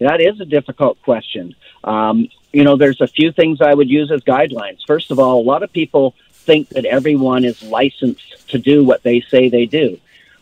That 0.00 0.20
is 0.20 0.38
a 0.40 0.44
difficult 0.44 1.00
question. 1.02 1.54
Um, 1.84 2.28
you 2.52 2.64
know, 2.64 2.76
there's 2.76 3.00
a 3.00 3.06
few 3.06 3.32
things 3.32 3.60
I 3.62 3.72
would 3.72 3.88
use 3.88 4.10
as 4.10 4.20
guidelines. 4.22 4.80
First 4.86 5.10
of 5.10 5.18
all, 5.18 5.40
a 5.40 5.44
lot 5.44 5.62
of 5.62 5.72
people 5.72 6.14
think 6.32 6.68
that 6.70 6.84
everyone 6.84 7.44
is 7.44 7.62
licensed 7.62 8.48
to 8.50 8.58
do 8.58 8.84
what 8.84 9.02
they 9.02 9.20
say 9.22 9.48
they 9.48 9.66
do. 9.66 9.98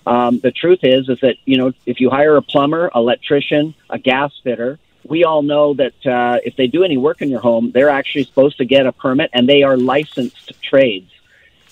Um, 0.07 0.39
the 0.39 0.53
truth 0.53 0.81
is, 0.83 1.09
is 1.09 1.19
that 1.21 1.37
you 1.45 1.57
know 1.57 1.73
if 1.87 2.01
you 2.01 2.11
hire 2.11 2.37
a 2.37 2.43
plumber, 2.43 2.91
electrician, 2.95 3.75
a 3.89 3.99
gas 3.99 4.33
fitter, 4.43 4.79
we 5.05 5.25
all 5.25 5.43
know 5.43 5.75
that 5.75 6.07
uh, 6.07 6.41
if 6.45 6.57
they 6.57 6.67
do 6.67 6.85
any 6.85 6.97
work 6.97 7.23
in 7.23 7.31
your 7.31 7.41
home, 7.41 7.71
they're 7.73 7.91
actually 7.91 8.25
supposed 8.25 8.59
to 8.59 8.65
get 8.65 8.87
a 8.87 8.93
permit, 8.93 9.31
and 9.33 9.49
they 9.49 9.63
are 9.63 9.77
licensed 9.77 10.53
trades. 10.63 11.11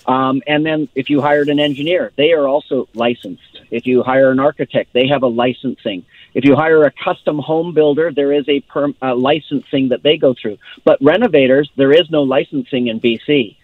Um, 0.05 0.41
and 0.47 0.65
then 0.65 0.89
if 0.95 1.09
you 1.09 1.21
hired 1.21 1.49
an 1.49 1.59
engineer, 1.59 2.11
they 2.17 2.33
are 2.33 2.47
also 2.47 2.89
licensed. 2.93 3.61
If 3.71 3.87
you 3.87 4.03
hire 4.03 4.31
an 4.31 4.39
architect, 4.39 4.91
they 4.93 5.07
have 5.07 5.23
a 5.23 5.27
licensing. 5.27 6.05
If 6.33 6.45
you 6.45 6.55
hire 6.55 6.83
a 6.83 6.91
custom 6.91 7.39
home 7.39 7.73
builder, 7.73 8.11
there 8.11 8.33
is 8.33 8.47
a 8.49 8.59
perm, 8.61 8.95
uh, 9.01 9.15
licensing 9.15 9.89
that 9.89 10.03
they 10.03 10.17
go 10.17 10.33
through. 10.33 10.57
But 10.83 11.01
renovators, 11.01 11.71
there 11.77 11.91
is 11.91 12.09
no 12.09 12.23
licensing 12.23 12.87
in 12.87 12.99
BC. 12.99 13.55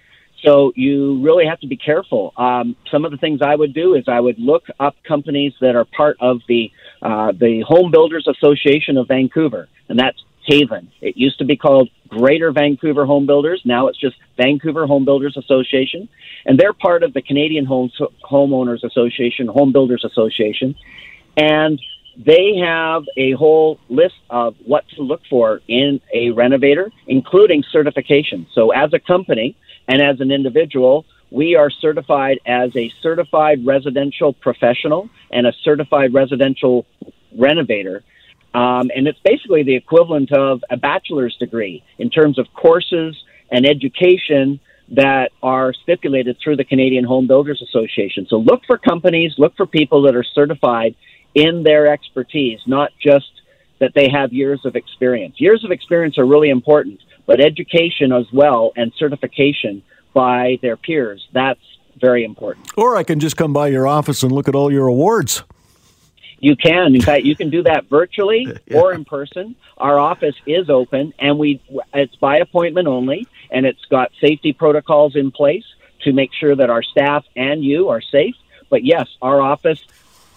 So 0.43 0.71
you 0.75 1.21
really 1.21 1.45
have 1.45 1.60
to 1.62 1.67
be 1.67 1.78
careful. 1.78 2.34
Um, 2.38 2.75
some 2.91 3.06
of 3.06 3.12
the 3.12 3.17
things 3.17 3.41
I 3.41 3.56
would 3.56 3.73
do 3.73 3.95
is 3.95 4.06
I 4.08 4.19
would 4.19 4.39
look 4.39 4.63
up 4.80 4.95
companies 5.08 5.54
that 5.62 5.75
are 5.75 5.86
part 5.86 6.17
of 6.19 6.39
the 6.47 6.71
uh, 7.02 7.32
the 7.32 7.63
Home 7.67 7.91
Builders 7.91 8.28
Association 8.28 8.97
of 8.97 9.08
Vancouver, 9.08 9.67
and 9.88 9.99
that's 9.99 10.17
HAVAN. 10.49 10.88
It 11.02 11.17
used 11.17 11.39
to 11.39 11.45
be 11.45 11.58
called 11.58 11.89
Greater 12.08 12.52
Vancouver 12.52 13.06
Home 13.06 13.25
Builders. 13.25 13.62
Now 13.65 13.88
it's 13.88 13.99
just 13.99 14.15
Vancouver 14.38 14.88
Home 14.88 15.06
Builders 15.06 15.38
Association, 15.38 16.10
and 16.45 16.58
they're 16.58 16.73
part 16.73 17.04
of 17.04 17.13
the 17.13 17.21
Canadian 17.21 17.65
Home 17.65 17.91
Homeowners 18.23 18.84
Association, 18.84 19.47
Home 19.47 19.71
Builders 19.71 20.04
Association, 20.06 20.75
and 21.38 21.80
they 22.17 22.58
have 22.58 23.04
a 23.17 23.32
whole 23.34 23.80
list 23.89 24.15
of 24.30 24.56
what 24.65 24.88
to 24.89 25.02
look 25.02 25.22
for 25.30 25.62
in 25.67 26.02
a 26.13 26.32
renovator, 26.32 26.91
including 27.08 27.63
certification. 27.72 28.48
So 28.54 28.72
as 28.72 28.93
a 28.93 29.00
company 29.00 29.56
and 29.88 30.02
as 30.02 30.19
an 30.19 30.32
individual, 30.32 31.06
we 31.32 31.56
are 31.56 31.69
certified 31.69 32.39
as 32.45 32.76
a 32.76 32.91
certified 33.02 33.65
residential 33.65 34.34
professional 34.34 35.10
and 35.32 35.48
a 35.48 35.54
certified 35.63 36.13
residential 36.13 36.86
renovator. 37.38 38.04
Um, 38.54 38.89
and 38.95 39.08
it's 39.08 39.19
basically 39.24 39.63
the 39.63 39.76
equivalent 39.76 40.32
of 40.32 40.63
a 40.69 40.78
bachelor's 40.78 41.36
degree 41.38 41.84
in 42.00 42.10
terms 42.10 42.39
of 42.39 42.48
courses 42.54 43.15
and 43.52 43.65
education 43.65 44.60
that 44.91 45.32
are 45.43 45.72
stipulated 45.72 46.38
through 46.43 46.56
the 46.56 46.63
Canadian 46.63 47.04
Home 47.04 47.28
Builders 47.28 47.62
Association. 47.62 48.26
So 48.28 48.38
look 48.38 48.62
for 48.65 48.78
companies, 48.78 49.34
look 49.38 49.56
for 49.56 49.67
people 49.67 50.02
that 50.04 50.15
are 50.15 50.24
certified 50.24 50.95
in 51.36 51.63
their 51.63 51.88
expertise, 51.88 52.60
not 52.65 52.92
just 53.02 53.32
that 53.80 53.94
they 53.96 54.10
have 54.10 54.34
years 54.34 54.65
of 54.65 54.76
experience. 54.76 55.39
Years 55.39 55.63
of 55.63 55.72
experience 55.72 56.18
are 56.18 56.26
really 56.26 56.50
important, 56.50 57.00
but 57.26 57.39
education 57.39 58.12
as 58.12 58.26
well 58.34 58.74
and 58.76 58.92
certification 58.98 59.82
by 60.13 60.60
their 60.62 60.76
peers, 60.76 61.28
that's 61.34 61.60
very 62.00 62.24
important. 62.24 62.68
Or 62.78 62.96
I 62.96 63.04
can 63.04 63.20
just 63.20 63.38
come 63.38 63.54
by 63.54 63.68
your 63.68 63.88
office 63.88 64.24
and 64.24 64.32
look 64.32 64.48
at 64.48 64.56
all 64.56 64.72
your 64.72 64.88
awards. 64.88 65.44
You 66.39 66.56
can. 66.56 66.96
In 66.96 67.02
fact, 67.02 67.26
you 67.26 67.36
can 67.36 67.50
do 67.50 67.63
that 67.63 67.89
virtually 67.89 68.48
yeah. 68.68 68.80
or 68.80 68.94
in 68.94 69.04
person. 69.06 69.56
Our 69.78 70.00
office 70.00 70.36
is 70.46 70.70
open 70.70 71.13
and 71.20 71.38
we 71.38 71.62
it's 71.94 72.15
by 72.15 72.38
appointment 72.38 72.88
only 72.88 73.28
and 73.52 73.65
it's 73.65 73.84
got 73.86 74.12
safety 74.22 74.54
protocols 74.54 75.15
in 75.15 75.32
place 75.32 75.65
to 76.02 76.13
make 76.13 76.32
sure 76.34 76.56
that 76.56 76.70
our 76.70 76.84
staff 76.84 77.26
and 77.36 77.63
you 77.63 77.89
are 77.89 78.02
safe. 78.02 78.36
But 78.70 78.86
yes, 78.86 79.08
our 79.22 79.42
office 79.42 79.84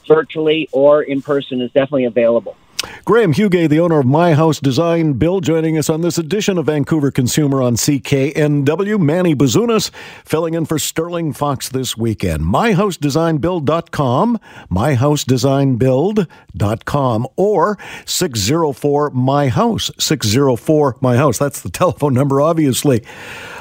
virtually 0.06 0.68
or 0.72 1.02
in 1.02 1.22
person 1.22 1.60
is 1.60 1.70
definitely 1.72 2.04
available. 2.04 2.56
Graham 3.04 3.32
Huguet, 3.32 3.70
the 3.70 3.78
owner 3.80 3.98
of 4.00 4.06
My 4.06 4.34
House 4.34 4.60
Design 4.60 5.12
Build, 5.14 5.44
joining 5.44 5.78
us 5.78 5.88
on 5.88 6.00
this 6.00 6.18
edition 6.18 6.58
of 6.58 6.66
Vancouver 6.66 7.12
Consumer 7.12 7.62
on 7.62 7.76
CKNW. 7.76 9.00
Manny 9.00 9.34
Bazunas 9.34 9.90
filling 10.24 10.54
in 10.54 10.66
for 10.66 10.78
Sterling 10.78 11.32
Fox 11.32 11.68
this 11.68 11.96
weekend. 11.96 12.42
MyHouseDesignBuild.com, 12.42 14.38
MyHouseDesignBuild.com, 14.70 17.28
or 17.36 17.78
604 18.04 19.10
My 19.10 19.48
House, 19.48 19.90
604 19.98 20.96
My 21.00 21.16
House. 21.16 21.38
That's 21.38 21.60
the 21.60 21.70
telephone 21.70 22.14
number, 22.14 22.40
obviously. 22.40 23.04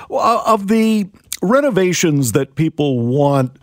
Of 0.10 0.68
the 0.68 1.08
renovations 1.42 2.34
that 2.34 2.56
people 2.56 3.00
want, 3.00 3.58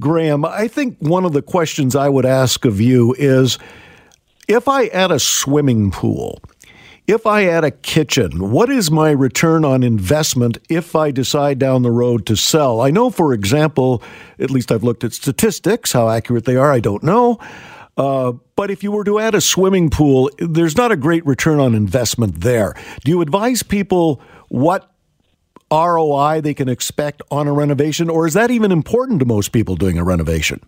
Graham, 0.00 0.44
I 0.44 0.68
think 0.68 0.96
one 0.98 1.24
of 1.24 1.32
the 1.32 1.42
questions 1.42 1.96
I 1.96 2.08
would 2.08 2.26
ask 2.26 2.64
of 2.64 2.80
you 2.80 3.14
is 3.18 3.58
if 4.46 4.68
I 4.68 4.86
add 4.86 5.10
a 5.10 5.18
swimming 5.18 5.90
pool, 5.90 6.40
if 7.08 7.26
I 7.26 7.46
add 7.46 7.64
a 7.64 7.70
kitchen, 7.70 8.50
what 8.50 8.70
is 8.70 8.90
my 8.90 9.10
return 9.10 9.64
on 9.64 9.82
investment 9.82 10.58
if 10.68 10.94
I 10.94 11.10
decide 11.10 11.58
down 11.58 11.82
the 11.82 11.90
road 11.90 12.26
to 12.26 12.36
sell? 12.36 12.80
I 12.80 12.90
know, 12.90 13.10
for 13.10 13.32
example, 13.32 14.02
at 14.38 14.50
least 14.50 14.70
I've 14.70 14.84
looked 14.84 15.04
at 15.04 15.14
statistics, 15.14 15.92
how 15.92 16.10
accurate 16.10 16.44
they 16.44 16.56
are, 16.56 16.70
I 16.70 16.80
don't 16.80 17.02
know. 17.02 17.38
Uh, 17.96 18.32
but 18.54 18.70
if 18.70 18.84
you 18.84 18.92
were 18.92 19.04
to 19.04 19.18
add 19.18 19.34
a 19.34 19.40
swimming 19.40 19.90
pool, 19.90 20.30
there's 20.38 20.76
not 20.76 20.92
a 20.92 20.96
great 20.96 21.26
return 21.26 21.58
on 21.58 21.74
investment 21.74 22.42
there. 22.42 22.74
Do 23.04 23.10
you 23.10 23.20
advise 23.22 23.62
people 23.62 24.20
what 24.48 24.92
ROI 25.70 26.40
they 26.40 26.54
can 26.54 26.68
expect 26.68 27.22
on 27.30 27.46
a 27.46 27.52
renovation, 27.52 28.08
or 28.08 28.26
is 28.26 28.34
that 28.34 28.50
even 28.50 28.72
important 28.72 29.20
to 29.20 29.26
most 29.26 29.52
people 29.52 29.76
doing 29.76 29.98
a 29.98 30.04
renovation? 30.04 30.60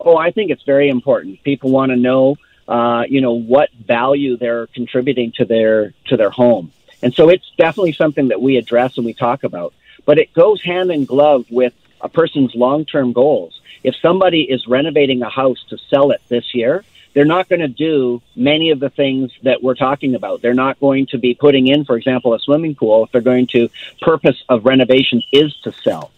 Oh, 0.00 0.16
I 0.16 0.30
think 0.30 0.50
it's 0.50 0.62
very 0.62 0.88
important. 0.88 1.42
People 1.42 1.70
want 1.70 1.90
to 1.90 1.96
know, 1.96 2.36
uh, 2.68 3.04
you 3.08 3.20
know, 3.20 3.32
what 3.32 3.70
value 3.72 4.36
they're 4.36 4.68
contributing 4.68 5.32
to 5.36 5.44
their 5.44 5.94
to 6.06 6.16
their 6.16 6.30
home, 6.30 6.72
and 7.02 7.12
so 7.12 7.28
it's 7.28 7.50
definitely 7.58 7.92
something 7.92 8.28
that 8.28 8.40
we 8.40 8.56
address 8.56 8.96
and 8.96 9.06
we 9.06 9.14
talk 9.14 9.42
about. 9.42 9.74
But 10.04 10.18
it 10.18 10.32
goes 10.32 10.62
hand 10.62 10.90
in 10.90 11.04
glove 11.04 11.46
with 11.50 11.72
a 12.00 12.08
person's 12.08 12.54
long 12.54 12.84
term 12.84 13.12
goals. 13.12 13.60
If 13.82 13.96
somebody 13.96 14.42
is 14.42 14.66
renovating 14.66 15.22
a 15.22 15.28
house 15.28 15.64
to 15.70 15.78
sell 15.90 16.10
it 16.10 16.20
this 16.28 16.54
year, 16.54 16.84
they're 17.16 17.24
not 17.24 17.48
going 17.48 17.60
to 17.60 17.68
do 17.68 18.20
many 18.36 18.72
of 18.72 18.78
the 18.78 18.90
things 18.90 19.32
that 19.42 19.62
we're 19.62 19.74
talking 19.74 20.14
about. 20.14 20.42
They're 20.42 20.52
not 20.52 20.78
going 20.78 21.06
to 21.12 21.18
be 21.18 21.34
putting 21.34 21.66
in, 21.66 21.86
for 21.86 21.96
example, 21.96 22.34
a 22.34 22.38
swimming 22.38 22.74
pool 22.74 23.04
if 23.04 23.10
they're 23.10 23.22
going 23.22 23.46
to 23.52 23.70
purpose 24.02 24.36
of 24.50 24.66
renovation 24.66 25.22
is 25.32 25.56
to 25.64 25.72
sell. 25.72 26.10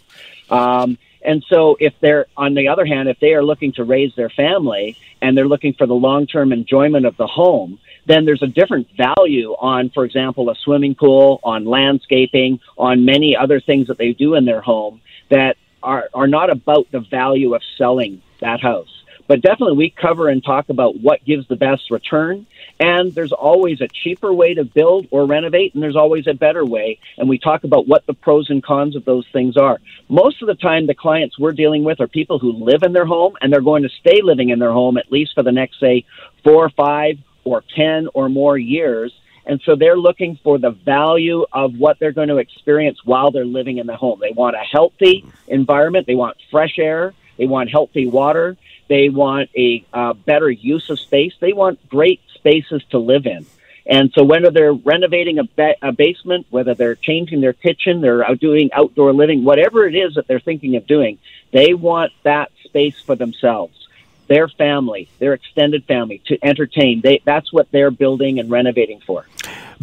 Um, 0.50 0.98
and 1.22 1.44
so, 1.48 1.76
if 1.78 1.94
they're, 2.00 2.26
on 2.36 2.54
the 2.54 2.66
other 2.66 2.84
hand, 2.84 3.08
if 3.08 3.20
they 3.20 3.34
are 3.34 3.44
looking 3.44 3.70
to 3.74 3.84
raise 3.84 4.12
their 4.16 4.28
family 4.28 4.96
and 5.22 5.38
they're 5.38 5.46
looking 5.46 5.72
for 5.72 5.86
the 5.86 5.94
long 5.94 6.26
term 6.26 6.52
enjoyment 6.52 7.06
of 7.06 7.16
the 7.16 7.28
home, 7.28 7.78
then 8.06 8.24
there's 8.24 8.42
a 8.42 8.48
different 8.48 8.88
value 8.96 9.52
on, 9.52 9.90
for 9.90 10.04
example, 10.04 10.50
a 10.50 10.56
swimming 10.56 10.96
pool, 10.96 11.38
on 11.44 11.64
landscaping, 11.64 12.58
on 12.76 13.04
many 13.04 13.36
other 13.36 13.60
things 13.60 13.86
that 13.86 13.98
they 13.98 14.14
do 14.14 14.34
in 14.34 14.46
their 14.46 14.62
home 14.62 15.00
that 15.28 15.58
are, 15.80 16.08
are 16.12 16.26
not 16.26 16.50
about 16.50 16.90
the 16.90 17.00
value 17.00 17.54
of 17.54 17.62
selling 17.76 18.20
that 18.40 18.60
house. 18.60 19.04
But 19.28 19.42
definitely, 19.42 19.76
we 19.76 19.90
cover 19.90 20.28
and 20.28 20.42
talk 20.42 20.70
about 20.70 20.98
what 21.00 21.24
gives 21.24 21.46
the 21.46 21.54
best 21.54 21.90
return. 21.90 22.46
And 22.80 23.14
there's 23.14 23.32
always 23.32 23.80
a 23.80 23.88
cheaper 23.88 24.32
way 24.32 24.54
to 24.54 24.64
build 24.64 25.06
or 25.10 25.26
renovate, 25.26 25.74
and 25.74 25.82
there's 25.82 25.96
always 25.96 26.26
a 26.26 26.32
better 26.32 26.64
way. 26.64 26.98
And 27.18 27.28
we 27.28 27.38
talk 27.38 27.64
about 27.64 27.86
what 27.86 28.06
the 28.06 28.14
pros 28.14 28.48
and 28.48 28.62
cons 28.62 28.96
of 28.96 29.04
those 29.04 29.26
things 29.32 29.56
are. 29.56 29.78
Most 30.08 30.40
of 30.40 30.48
the 30.48 30.54
time, 30.54 30.86
the 30.86 30.94
clients 30.94 31.38
we're 31.38 31.52
dealing 31.52 31.84
with 31.84 32.00
are 32.00 32.08
people 32.08 32.38
who 32.38 32.52
live 32.52 32.82
in 32.82 32.94
their 32.94 33.04
home, 33.04 33.36
and 33.40 33.52
they're 33.52 33.60
going 33.60 33.82
to 33.82 33.90
stay 34.00 34.22
living 34.22 34.48
in 34.48 34.58
their 34.58 34.72
home 34.72 34.96
at 34.96 35.12
least 35.12 35.34
for 35.34 35.42
the 35.42 35.52
next, 35.52 35.78
say, 35.78 36.04
four 36.42 36.64
or 36.64 36.70
five 36.70 37.18
or 37.44 37.62
10 37.76 38.08
or 38.14 38.30
more 38.30 38.56
years. 38.56 39.12
And 39.44 39.60
so 39.64 39.76
they're 39.76 39.96
looking 39.96 40.38
for 40.42 40.58
the 40.58 40.70
value 40.70 41.44
of 41.52 41.74
what 41.74 41.98
they're 41.98 42.12
going 42.12 42.28
to 42.28 42.36
experience 42.36 42.98
while 43.04 43.30
they're 43.30 43.46
living 43.46 43.78
in 43.78 43.86
the 43.86 43.96
home. 43.96 44.20
They 44.20 44.32
want 44.32 44.56
a 44.56 44.60
healthy 44.60 45.24
environment, 45.48 46.06
they 46.06 46.14
want 46.14 46.36
fresh 46.50 46.78
air, 46.78 47.14
they 47.38 47.46
want 47.46 47.70
healthy 47.70 48.06
water, 48.06 48.56
they 48.88 49.08
want 49.08 49.50
a 49.56 49.84
uh, 49.92 50.12
better 50.14 50.50
use 50.50 50.90
of 50.90 50.98
space. 50.98 51.34
They 51.40 51.52
want 51.52 51.88
great 51.88 52.20
spaces 52.34 52.82
to 52.90 52.98
live 52.98 53.26
in. 53.26 53.46
And 53.86 54.12
so 54.14 54.22
whether 54.22 54.50
they're 54.50 54.72
renovating 54.72 55.38
a, 55.38 55.44
ba- 55.44 55.76
a 55.80 55.92
basement, 55.92 56.46
whether 56.50 56.74
they're 56.74 56.94
changing 56.94 57.40
their 57.40 57.54
kitchen, 57.54 58.02
they're 58.02 58.22
doing 58.34 58.70
outdoor 58.72 59.14
living, 59.14 59.44
whatever 59.44 59.86
it 59.86 59.94
is 59.94 60.14
that 60.14 60.26
they're 60.26 60.40
thinking 60.40 60.76
of 60.76 60.86
doing, 60.86 61.18
they 61.52 61.72
want 61.72 62.12
that 62.22 62.50
space 62.64 63.00
for 63.00 63.14
themselves, 63.14 63.88
their 64.26 64.46
family, 64.48 65.08
their 65.18 65.32
extended 65.32 65.84
family 65.84 66.20
to 66.26 66.38
entertain. 66.44 67.00
They, 67.00 67.22
that's 67.24 67.50
what 67.50 67.70
they're 67.70 67.90
building 67.90 68.38
and 68.38 68.50
renovating 68.50 69.00
for. 69.00 69.26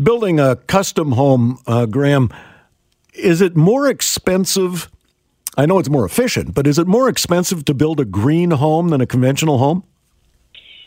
Building 0.01 0.39
a 0.39 0.55
custom 0.55 1.13
home, 1.13 1.59
uh, 1.65 1.87
Graham, 1.87 2.31
is 3.13 3.41
it 3.41 3.55
more 3.55 3.87
expensive 3.87 4.91
I 5.57 5.65
know 5.65 5.79
it's 5.79 5.89
more 5.89 6.05
efficient, 6.05 6.53
but 6.53 6.67
is 6.67 6.77
it 6.77 6.87
more 6.87 7.07
expensive 7.07 7.65
to 7.65 7.73
build 7.73 7.99
a 7.99 8.05
green 8.05 8.51
home 8.51 8.89
than 8.89 9.01
a 9.01 9.05
conventional 9.05 9.57
home? 9.57 9.83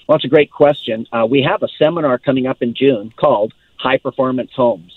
Well, 0.07 0.17
that's 0.17 0.25
a 0.25 0.29
great 0.29 0.51
question. 0.51 1.07
Uh, 1.13 1.27
we 1.27 1.43
have 1.43 1.63
a 1.63 1.69
seminar 1.79 2.19
coming 2.19 2.47
up 2.47 2.63
in 2.63 2.75
June 2.75 3.13
called 3.17 3.53
High 3.77 3.99
Performance 3.99 4.51
Homes. 4.55 4.93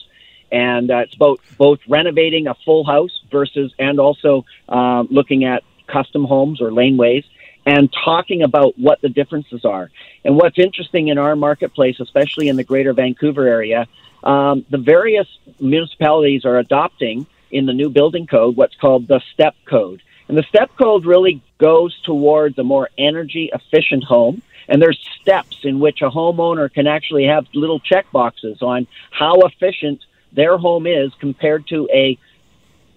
And 0.51 0.91
uh, 0.91 0.97
it's 0.99 1.15
about 1.15 1.39
both 1.57 1.79
renovating 1.87 2.47
a 2.47 2.55
full 2.65 2.85
house 2.85 3.21
versus, 3.31 3.73
and 3.79 3.99
also 3.99 4.45
uh, 4.67 5.03
looking 5.09 5.45
at 5.45 5.63
custom 5.87 6.25
homes 6.25 6.61
or 6.61 6.71
laneways 6.71 7.23
and 7.65 7.93
talking 7.93 8.41
about 8.41 8.77
what 8.77 9.01
the 9.01 9.09
differences 9.09 9.63
are. 9.63 9.91
And 10.25 10.35
what's 10.35 10.57
interesting 10.57 11.09
in 11.09 11.17
our 11.17 11.35
marketplace, 11.35 11.99
especially 11.99 12.49
in 12.49 12.55
the 12.55 12.63
greater 12.63 12.93
Vancouver 12.93 13.47
area, 13.47 13.87
um, 14.23 14.65
the 14.69 14.77
various 14.77 15.27
municipalities 15.59 16.45
are 16.45 16.57
adopting 16.57 17.27
in 17.51 17.65
the 17.65 17.73
new 17.73 17.89
building 17.89 18.27
code 18.27 18.55
what's 18.55 18.75
called 18.75 19.07
the 19.07 19.21
STEP 19.33 19.55
code. 19.65 20.01
And 20.27 20.37
the 20.37 20.43
STEP 20.43 20.75
code 20.77 21.05
really 21.05 21.41
goes 21.57 21.99
towards 22.01 22.57
a 22.57 22.63
more 22.63 22.89
energy 22.97 23.51
efficient 23.53 24.03
home. 24.03 24.41
And 24.67 24.81
there's 24.81 24.99
steps 25.21 25.57
in 25.63 25.79
which 25.79 26.01
a 26.01 26.09
homeowner 26.09 26.71
can 26.73 26.87
actually 26.87 27.25
have 27.25 27.45
little 27.53 27.79
check 27.79 28.09
boxes 28.11 28.61
on 28.61 28.87
how 29.09 29.41
efficient 29.41 30.01
their 30.31 30.57
home 30.57 30.87
is 30.87 31.11
compared 31.19 31.67
to 31.67 31.89
a 31.91 32.17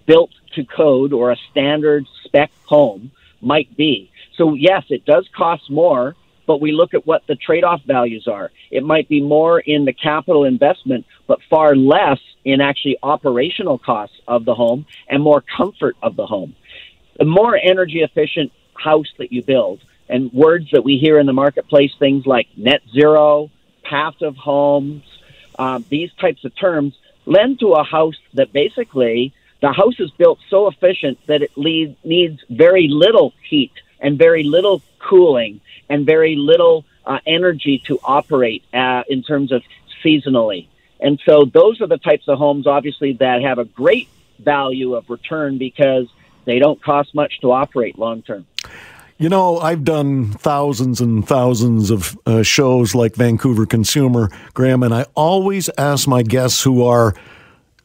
built 0.05 0.31
to 0.53 0.63
code 0.63 1.11
or 1.11 1.31
a 1.31 1.37
standard 1.51 2.05
spec 2.23 2.51
home 2.63 3.11
might 3.41 3.75
be. 3.75 4.09
So 4.37 4.53
yes, 4.53 4.85
it 4.89 5.05
does 5.05 5.27
cost 5.35 5.69
more, 5.69 6.15
but 6.45 6.61
we 6.61 6.71
look 6.71 6.93
at 6.93 7.05
what 7.05 7.25
the 7.27 7.35
trade-off 7.35 7.81
values 7.83 8.27
are. 8.27 8.51
It 8.71 8.83
might 8.83 9.07
be 9.09 9.21
more 9.21 9.59
in 9.59 9.85
the 9.85 9.93
capital 9.93 10.43
investment, 10.43 11.05
but 11.27 11.39
far 11.49 11.75
less 11.75 12.19
in 12.43 12.61
actually 12.61 12.97
operational 13.01 13.77
costs 13.77 14.19
of 14.27 14.45
the 14.45 14.55
home 14.55 14.85
and 15.07 15.21
more 15.21 15.41
comfort 15.41 15.95
of 16.01 16.15
the 16.15 16.25
home. 16.25 16.55
The 17.17 17.25
more 17.25 17.57
energy 17.57 18.01
efficient 18.01 18.51
house 18.73 19.11
that 19.17 19.31
you 19.31 19.41
build, 19.41 19.81
and 20.07 20.31
words 20.33 20.69
that 20.71 20.83
we 20.83 20.97
hear 20.97 21.17
in 21.19 21.25
the 21.25 21.33
marketplace, 21.33 21.91
things 21.97 22.25
like 22.25 22.47
net 22.55 22.81
zero, 22.93 23.49
passive 23.83 24.35
homes, 24.35 25.03
uh, 25.57 25.79
these 25.89 26.11
types 26.13 26.45
of 26.45 26.55
terms 26.55 26.93
lend 27.25 27.59
to 27.59 27.73
a 27.73 27.83
house 27.83 28.17
that 28.33 28.53
basically 28.53 29.33
the 29.61 29.71
house 29.71 29.99
is 29.99 30.11
built 30.11 30.39
so 30.49 30.67
efficient 30.67 31.17
that 31.27 31.41
it 31.41 31.51
lead, 31.55 31.95
needs 32.03 32.43
very 32.49 32.87
little 32.87 33.33
heat 33.49 33.71
and 33.99 34.17
very 34.17 34.43
little 34.43 34.81
cooling 35.07 35.61
and 35.89 36.05
very 36.05 36.35
little 36.35 36.85
uh, 37.05 37.19
energy 37.25 37.81
to 37.87 37.99
operate 38.03 38.63
uh, 38.73 39.03
in 39.07 39.23
terms 39.23 39.51
of 39.51 39.63
seasonally. 40.03 40.67
And 40.99 41.19
so 41.25 41.45
those 41.45 41.81
are 41.81 41.87
the 41.87 41.97
types 41.97 42.27
of 42.27 42.37
homes, 42.37 42.67
obviously, 42.67 43.13
that 43.13 43.41
have 43.41 43.59
a 43.59 43.65
great 43.65 44.07
value 44.39 44.95
of 44.95 45.09
return 45.09 45.57
because 45.57 46.07
they 46.45 46.59
don't 46.59 46.81
cost 46.81 47.13
much 47.13 47.39
to 47.41 47.51
operate 47.51 47.97
long 47.97 48.21
term. 48.21 48.45
You 49.17 49.29
know, 49.29 49.59
I've 49.59 49.85
done 49.85 50.31
thousands 50.31 50.99
and 50.99 51.25
thousands 51.25 51.89
of 51.89 52.17
uh, 52.25 52.43
shows 52.43 52.93
like 52.93 53.15
Vancouver 53.15 53.65
Consumer, 53.65 54.29
Graham, 54.53 54.83
and 54.83 54.93
I 54.93 55.05
always 55.15 55.69
ask 55.77 56.05
my 56.07 56.21
guests 56.21 56.61
who 56.61 56.83
are 56.83 57.15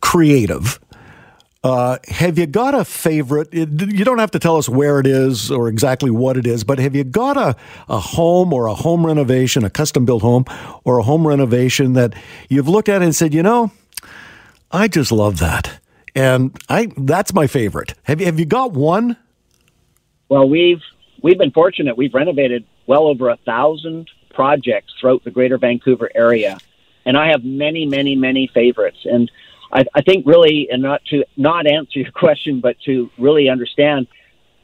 creative 0.01 0.81
uh, 1.63 1.99
have 2.09 2.39
you 2.39 2.47
got 2.47 2.75
a 2.75 2.85
favorite? 2.85 3.53
You 3.53 3.67
don't 3.67 4.19
have 4.19 4.31
to 4.31 4.39
tell 4.39 4.57
us 4.57 4.69
where 4.69 4.99
it 4.99 5.07
is 5.07 5.51
or 5.51 5.69
exactly 5.69 6.11
what 6.11 6.39
it 6.39 6.47
is, 6.47 6.65
but 6.65 6.79
have 6.79 6.95
you 6.95 7.05
got 7.05 7.37
a, 7.37 7.55
a 7.89 7.99
home 7.99 8.53
or 8.53 8.67
a 8.67 8.75
home 8.75 9.05
renovation, 9.05 9.65
a 9.65 9.71
custom 9.71 10.07
built 10.07 10.23
home 10.23 10.47
or 10.85 10.99
a 10.99 11.03
home 11.03 11.27
renovation 11.27 11.93
that 11.95 12.15
you've 12.49 12.69
looked 12.69 12.89
at 12.89 13.03
and 13.03 13.15
said, 13.15 13.35
you 13.35 13.43
know, 13.43 13.71
I 14.71 14.89
just 14.89 15.13
love 15.13 15.39
that. 15.41 15.81
And 16.15 16.57
I 16.69 16.89
that's 16.97 17.35
my 17.35 17.47
favorite. 17.47 17.95
Have 18.05 18.21
you 18.21 18.27
have 18.27 18.39
you 18.39 18.47
got 18.47 18.73
one? 18.73 19.17
Well, 20.29 20.49
we've 20.49 20.83
we've 21.23 21.39
been 21.39 21.53
fortunate. 21.53 21.97
We've 21.97 22.15
renovated 22.15 22.65
well 22.87 23.07
over 23.07 23.29
a 23.29 23.37
thousand 23.37 24.09
projects 24.35 24.95
throughout 24.99 25.25
the 25.25 25.31
greater 25.31 25.59
Vancouver 25.59 26.11
area. 26.15 26.59
And 27.05 27.17
I 27.17 27.29
have 27.29 27.45
many, 27.45 27.87
many, 27.87 28.17
many 28.17 28.47
favorites. 28.53 28.99
And 29.05 29.31
I, 29.73 29.85
I 29.95 30.03
think 30.03 30.27
really, 30.27 30.69
and 30.71 30.83
not 30.83 31.05
to 31.07 31.25
not 31.37 31.67
answer 31.67 32.01
your 32.01 32.11
question, 32.13 32.61
but 32.61 32.77
to 32.87 33.11
really 33.19 33.49
understand, 33.49 34.07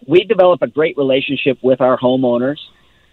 we 0.07 0.25
develop 0.25 0.63
a 0.63 0.67
great 0.67 0.97
relationship 0.97 1.59
with 1.63 1.81
our 1.81 1.99
homeowners. 1.99 2.59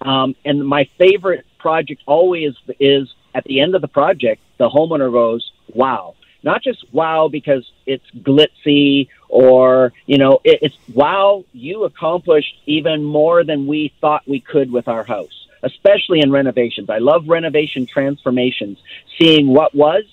Um, 0.01 0.35
and 0.43 0.65
my 0.67 0.89
favorite 0.97 1.45
project 1.59 2.01
always 2.05 2.53
is 2.79 3.13
at 3.33 3.43
the 3.45 3.61
end 3.61 3.73
of 3.75 3.81
the 3.81 3.87
project, 3.87 4.41
the 4.57 4.69
homeowner 4.69 5.11
goes, 5.11 5.51
"Wow!" 5.73 6.15
Not 6.43 6.61
just 6.61 6.85
wow 6.93 7.29
because 7.29 7.69
it's 7.85 8.05
glitzy 8.11 9.07
or 9.29 9.93
you 10.05 10.17
know 10.17 10.41
it, 10.43 10.59
it's 10.61 10.77
wow 10.93 11.43
you 11.53 11.85
accomplished 11.85 12.55
even 12.65 13.03
more 13.03 13.43
than 13.43 13.65
we 13.65 13.93
thought 13.99 14.21
we 14.27 14.39
could 14.39 14.71
with 14.71 14.87
our 14.87 15.03
house 15.03 15.47
especially 15.63 16.19
in 16.19 16.31
renovations 16.31 16.87
i 16.89 16.99
love 16.99 17.27
renovation 17.27 17.87
transformations 17.87 18.77
seeing 19.17 19.47
what 19.47 19.73
was 19.73 20.03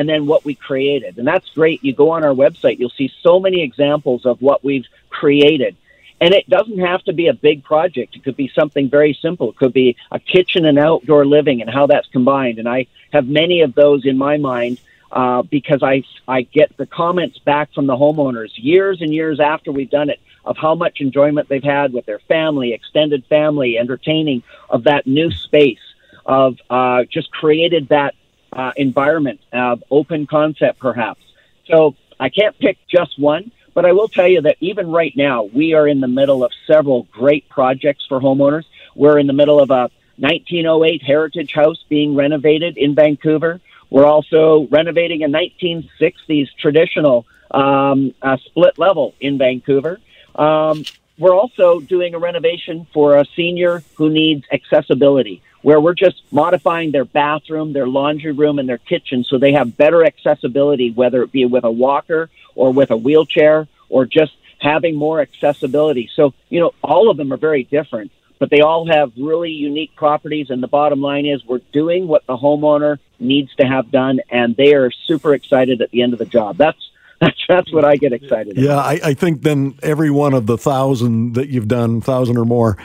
and 0.00 0.08
then 0.08 0.24
what 0.24 0.46
we 0.46 0.54
created. 0.54 1.18
And 1.18 1.26
that's 1.26 1.46
great. 1.50 1.84
You 1.84 1.92
go 1.92 2.12
on 2.12 2.24
our 2.24 2.32
website, 2.32 2.78
you'll 2.78 2.88
see 2.88 3.12
so 3.20 3.38
many 3.38 3.60
examples 3.60 4.24
of 4.24 4.40
what 4.40 4.64
we've 4.64 4.86
created. 5.10 5.76
And 6.22 6.32
it 6.32 6.48
doesn't 6.48 6.78
have 6.78 7.02
to 7.02 7.12
be 7.12 7.26
a 7.26 7.34
big 7.34 7.62
project. 7.64 8.16
It 8.16 8.24
could 8.24 8.34
be 8.34 8.50
something 8.54 8.88
very 8.88 9.12
simple. 9.20 9.50
It 9.50 9.56
could 9.56 9.74
be 9.74 9.96
a 10.10 10.18
kitchen 10.18 10.64
and 10.64 10.78
outdoor 10.78 11.26
living 11.26 11.60
and 11.60 11.68
how 11.68 11.86
that's 11.86 12.08
combined. 12.08 12.58
And 12.58 12.66
I 12.66 12.86
have 13.12 13.26
many 13.26 13.60
of 13.60 13.74
those 13.74 14.06
in 14.06 14.16
my 14.16 14.38
mind 14.38 14.80
uh, 15.12 15.42
because 15.42 15.82
I, 15.82 16.04
I 16.26 16.42
get 16.42 16.74
the 16.78 16.86
comments 16.86 17.38
back 17.38 17.74
from 17.74 17.86
the 17.86 17.94
homeowners 17.94 18.52
years 18.54 19.02
and 19.02 19.12
years 19.12 19.38
after 19.38 19.70
we've 19.70 19.90
done 19.90 20.08
it 20.08 20.20
of 20.46 20.56
how 20.56 20.74
much 20.74 21.02
enjoyment 21.02 21.50
they've 21.50 21.62
had 21.62 21.92
with 21.92 22.06
their 22.06 22.20
family, 22.20 22.72
extended 22.72 23.26
family, 23.26 23.76
entertaining 23.76 24.44
of 24.70 24.84
that 24.84 25.06
new 25.06 25.30
space, 25.30 25.84
of 26.24 26.56
uh, 26.70 27.04
just 27.04 27.30
created 27.30 27.90
that 27.90 28.14
uh, 28.52 28.72
environment, 28.76 29.40
uh, 29.52 29.76
open 29.90 30.26
concept 30.26 30.78
perhaps. 30.78 31.20
So 31.66 31.94
I 32.18 32.28
can't 32.28 32.58
pick 32.58 32.78
just 32.88 33.18
one, 33.18 33.52
but 33.74 33.84
I 33.84 33.92
will 33.92 34.08
tell 34.08 34.28
you 34.28 34.42
that 34.42 34.56
even 34.60 34.90
right 34.90 35.16
now, 35.16 35.44
we 35.44 35.74
are 35.74 35.86
in 35.86 36.00
the 36.00 36.08
middle 36.08 36.44
of 36.44 36.52
several 36.66 37.04
great 37.12 37.48
projects 37.48 38.04
for 38.06 38.20
homeowners. 38.20 38.64
We're 38.94 39.18
in 39.18 39.26
the 39.26 39.32
middle 39.32 39.60
of 39.60 39.70
a 39.70 39.90
1908 40.16 41.02
heritage 41.02 41.52
house 41.52 41.82
being 41.88 42.14
renovated 42.14 42.76
in 42.76 42.94
Vancouver. 42.94 43.60
We're 43.88 44.06
also 44.06 44.66
renovating 44.70 45.22
a 45.22 45.28
1960s 45.28 46.48
traditional 46.58 47.26
um, 47.50 48.14
uh, 48.22 48.36
split 48.44 48.78
level 48.78 49.14
in 49.20 49.38
Vancouver. 49.38 49.98
Um, 50.34 50.84
we're 51.18 51.34
also 51.34 51.80
doing 51.80 52.14
a 52.14 52.18
renovation 52.18 52.86
for 52.94 53.16
a 53.16 53.24
senior 53.36 53.82
who 53.94 54.10
needs 54.10 54.44
accessibility, 54.52 55.42
where 55.62 55.80
we're 55.80 55.94
just 55.94 56.22
modifying 56.30 56.92
their 56.92 57.04
bathroom, 57.04 57.72
their 57.72 57.86
laundry 57.86 58.32
room, 58.32 58.58
and 58.58 58.68
their 58.68 58.78
kitchen 58.78 59.24
so 59.24 59.38
they 59.38 59.52
have 59.52 59.76
better 59.76 60.04
accessibility, 60.04 60.90
whether 60.90 61.22
it 61.22 61.32
be 61.32 61.44
with 61.44 61.64
a 61.64 61.70
walker 61.70 62.30
or 62.54 62.72
with 62.72 62.90
a 62.90 62.96
wheelchair 62.96 63.68
or 63.88 64.06
just 64.06 64.32
having 64.60 64.94
more 64.94 65.20
accessibility. 65.20 66.08
So, 66.14 66.34
you 66.48 66.60
know, 66.60 66.72
all 66.82 67.10
of 67.10 67.16
them 67.16 67.32
are 67.32 67.36
very 67.36 67.64
different, 67.64 68.12
but 68.38 68.50
they 68.50 68.60
all 68.60 68.86
have 68.86 69.12
really 69.16 69.50
unique 69.50 69.94
properties. 69.96 70.50
And 70.50 70.62
the 70.62 70.68
bottom 70.68 71.00
line 71.00 71.26
is 71.26 71.44
we're 71.44 71.60
doing 71.72 72.06
what 72.06 72.26
the 72.26 72.36
homeowner 72.36 72.98
needs 73.18 73.54
to 73.56 73.66
have 73.66 73.90
done, 73.90 74.20
and 74.30 74.56
they 74.56 74.74
are 74.74 74.90
super 74.90 75.34
excited 75.34 75.82
at 75.82 75.90
the 75.90 76.02
end 76.02 76.12
of 76.12 76.18
the 76.18 76.26
job. 76.26 76.56
That's 76.56 76.90
that's 77.48 77.70
what 77.70 77.84
I 77.84 77.96
get 77.96 78.12
excited. 78.12 78.56
Yeah, 78.56 78.72
about. 78.72 78.86
I, 78.86 79.00
I 79.04 79.14
think 79.14 79.42
then 79.42 79.78
every 79.82 80.10
one 80.10 80.32
of 80.32 80.46
the 80.46 80.56
thousand 80.56 81.34
that 81.34 81.48
you've 81.48 81.68
done, 81.68 82.00
thousand 82.00 82.38
or 82.38 82.46
more, 82.46 82.78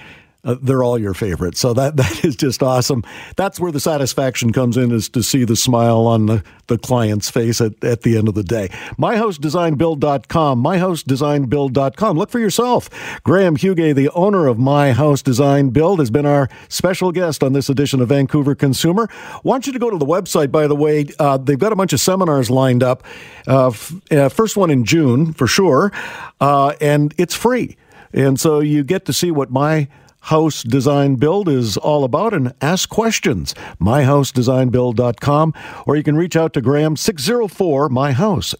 uh, 0.45 0.55
they're 0.61 0.83
all 0.83 0.97
your 0.97 1.13
favorites. 1.13 1.59
So 1.59 1.73
that 1.73 1.97
that 1.97 2.23
is 2.23 2.35
just 2.35 2.63
awesome. 2.63 3.03
That's 3.35 3.59
where 3.59 3.71
the 3.71 3.79
satisfaction 3.79 4.53
comes 4.53 4.77
in 4.77 4.91
is 4.91 5.09
to 5.09 5.23
see 5.23 5.43
the 5.43 5.55
smile 5.55 6.05
on 6.07 6.27
the, 6.27 6.43
the 6.67 6.77
client's 6.77 7.29
face 7.29 7.59
at, 7.59 7.83
at 7.83 8.03
the 8.03 8.17
end 8.17 8.27
of 8.27 8.35
the 8.35 8.43
day. 8.43 8.69
MyHouseDesignBuild.com, 8.99 10.63
MyHouseDesignBuild.com. 10.63 12.17
Look 12.17 12.29
for 12.29 12.39
yourself. 12.39 12.89
Graham 13.23 13.55
Huguet, 13.55 13.95
the 13.95 14.09
owner 14.11 14.47
of 14.47 14.57
My 14.57 14.91
House 14.93 15.21
Design 15.21 15.69
Build, 15.69 15.99
has 15.99 16.11
been 16.11 16.25
our 16.25 16.49
special 16.69 17.11
guest 17.11 17.43
on 17.43 17.53
this 17.53 17.69
edition 17.69 18.01
of 18.01 18.09
Vancouver 18.09 18.55
Consumer. 18.55 19.09
Want 19.43 19.67
you 19.67 19.73
to 19.73 19.79
go 19.79 19.89
to 19.89 19.97
the 19.97 20.05
website, 20.05 20.51
by 20.51 20.67
the 20.67 20.75
way. 20.75 21.07
Uh, 21.19 21.37
they've 21.37 21.59
got 21.59 21.73
a 21.73 21.75
bunch 21.75 21.93
of 21.93 21.99
seminars 21.99 22.49
lined 22.49 22.83
up. 22.83 23.03
Uh, 23.47 23.67
f- 23.67 23.93
uh, 24.11 24.29
first 24.29 24.57
one 24.57 24.69
in 24.69 24.85
June, 24.85 25.33
for 25.33 25.47
sure. 25.47 25.91
Uh, 26.39 26.73
and 26.81 27.13
it's 27.17 27.35
free. 27.35 27.77
And 28.13 28.39
so 28.39 28.59
you 28.59 28.83
get 28.83 29.05
to 29.05 29.13
see 29.13 29.31
what 29.31 29.51
my 29.51 29.87
House 30.25 30.63
Design 30.63 31.15
Build 31.17 31.47
is 31.47 31.77
all 31.77 32.03
about 32.03 32.33
and 32.33 32.51
ask 32.59 32.89
questions. 32.89 33.53
MyHouseDesignBuild.com, 33.79 35.53
or 35.85 35.95
you 35.95 36.01
can 36.01 36.15
reach 36.15 36.35
out 36.35 36.51
to 36.53 36.61
Graham 36.61 36.95
604 36.95 37.89
My 37.89 38.11
House. 38.11 38.55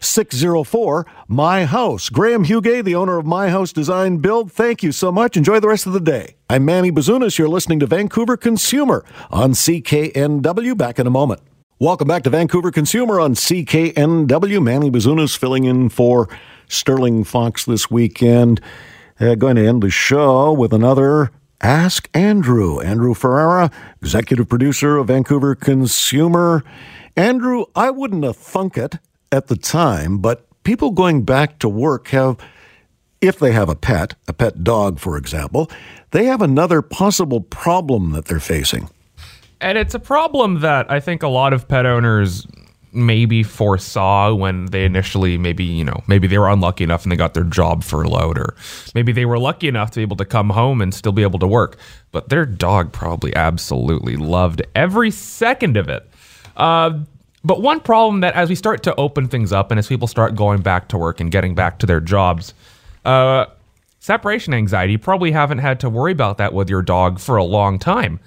604 0.00 1.06
My 1.26 1.64
House. 1.64 2.10
Graham 2.10 2.44
Huguet, 2.44 2.84
the 2.84 2.94
owner 2.94 3.16
of 3.16 3.24
My 3.24 3.48
House 3.48 3.72
Design 3.72 4.18
Build, 4.18 4.52
thank 4.52 4.82
you 4.82 4.92
so 4.92 5.10
much. 5.10 5.38
Enjoy 5.38 5.58
the 5.58 5.68
rest 5.68 5.86
of 5.86 5.94
the 5.94 6.00
day. 6.00 6.36
I'm 6.50 6.66
Manny 6.66 6.92
Bazunas. 6.92 7.38
You're 7.38 7.48
listening 7.48 7.80
to 7.80 7.86
Vancouver 7.86 8.36
Consumer 8.36 9.06
on 9.30 9.52
CKNW. 9.52 10.76
Back 10.76 10.98
in 10.98 11.06
a 11.06 11.10
moment. 11.10 11.40
Welcome 11.78 12.08
back 12.08 12.24
to 12.24 12.30
Vancouver 12.30 12.70
Consumer 12.70 13.20
on 13.20 13.32
CKNW. 13.32 14.62
Manny 14.62 14.90
Bazunas 14.90 15.34
filling 15.34 15.64
in 15.64 15.88
for 15.88 16.28
Sterling 16.68 17.24
Fox 17.24 17.64
this 17.64 17.90
weekend. 17.90 18.60
Uh, 19.20 19.34
going 19.34 19.56
to 19.56 19.66
end 19.66 19.82
the 19.82 19.90
show 19.90 20.52
with 20.52 20.72
another 20.72 21.32
Ask 21.60 22.08
Andrew. 22.14 22.78
Andrew 22.78 23.14
Ferrara, 23.14 23.68
executive 24.00 24.48
producer 24.48 24.96
of 24.96 25.08
Vancouver 25.08 25.56
Consumer. 25.56 26.62
Andrew, 27.16 27.64
I 27.74 27.90
wouldn't 27.90 28.22
have 28.22 28.36
thunk 28.36 28.78
it 28.78 28.98
at 29.32 29.48
the 29.48 29.56
time, 29.56 30.18
but 30.18 30.46
people 30.62 30.92
going 30.92 31.24
back 31.24 31.58
to 31.58 31.68
work 31.68 32.08
have, 32.08 32.36
if 33.20 33.40
they 33.40 33.50
have 33.50 33.68
a 33.68 33.74
pet, 33.74 34.14
a 34.28 34.32
pet 34.32 34.62
dog, 34.62 35.00
for 35.00 35.16
example, 35.16 35.68
they 36.12 36.26
have 36.26 36.40
another 36.40 36.80
possible 36.80 37.40
problem 37.40 38.12
that 38.12 38.26
they're 38.26 38.38
facing. 38.38 38.88
And 39.60 39.76
it's 39.76 39.94
a 39.94 39.98
problem 39.98 40.60
that 40.60 40.88
I 40.88 41.00
think 41.00 41.24
a 41.24 41.28
lot 41.28 41.52
of 41.52 41.66
pet 41.66 41.86
owners 41.86 42.46
maybe 42.92 43.42
foresaw 43.42 44.34
when 44.34 44.66
they 44.66 44.84
initially 44.84 45.36
maybe 45.36 45.64
you 45.64 45.84
know 45.84 46.02
maybe 46.06 46.26
they 46.26 46.38
were 46.38 46.48
unlucky 46.48 46.84
enough 46.84 47.02
and 47.02 47.12
they 47.12 47.16
got 47.16 47.34
their 47.34 47.44
job 47.44 47.84
furloughed 47.84 48.38
or 48.38 48.54
maybe 48.94 49.12
they 49.12 49.24
were 49.24 49.38
lucky 49.38 49.68
enough 49.68 49.90
to 49.90 49.98
be 49.98 50.02
able 50.02 50.16
to 50.16 50.24
come 50.24 50.50
home 50.50 50.80
and 50.80 50.94
still 50.94 51.12
be 51.12 51.22
able 51.22 51.38
to 51.38 51.46
work. 51.46 51.76
But 52.12 52.28
their 52.28 52.46
dog 52.46 52.92
probably 52.92 53.34
absolutely 53.36 54.16
loved 54.16 54.62
every 54.74 55.10
second 55.10 55.76
of 55.76 55.88
it. 55.88 56.08
Uh, 56.56 57.00
but 57.44 57.62
one 57.62 57.80
problem 57.80 58.20
that 58.20 58.34
as 58.34 58.48
we 58.48 58.54
start 58.54 58.82
to 58.84 58.94
open 58.96 59.28
things 59.28 59.52
up 59.52 59.70
and 59.70 59.78
as 59.78 59.86
people 59.86 60.08
start 60.08 60.34
going 60.34 60.60
back 60.60 60.88
to 60.88 60.98
work 60.98 61.20
and 61.20 61.30
getting 61.30 61.54
back 61.54 61.78
to 61.78 61.86
their 61.86 62.00
jobs 62.00 62.52
uh, 63.04 63.46
separation 64.00 64.52
anxiety 64.52 64.92
you 64.92 64.98
probably 64.98 65.30
haven't 65.30 65.58
had 65.58 65.80
to 65.80 65.88
worry 65.88 66.12
about 66.12 66.38
that 66.38 66.52
with 66.52 66.68
your 66.68 66.82
dog 66.82 67.18
for 67.20 67.36
a 67.36 67.44
long 67.44 67.78
time 67.78 68.18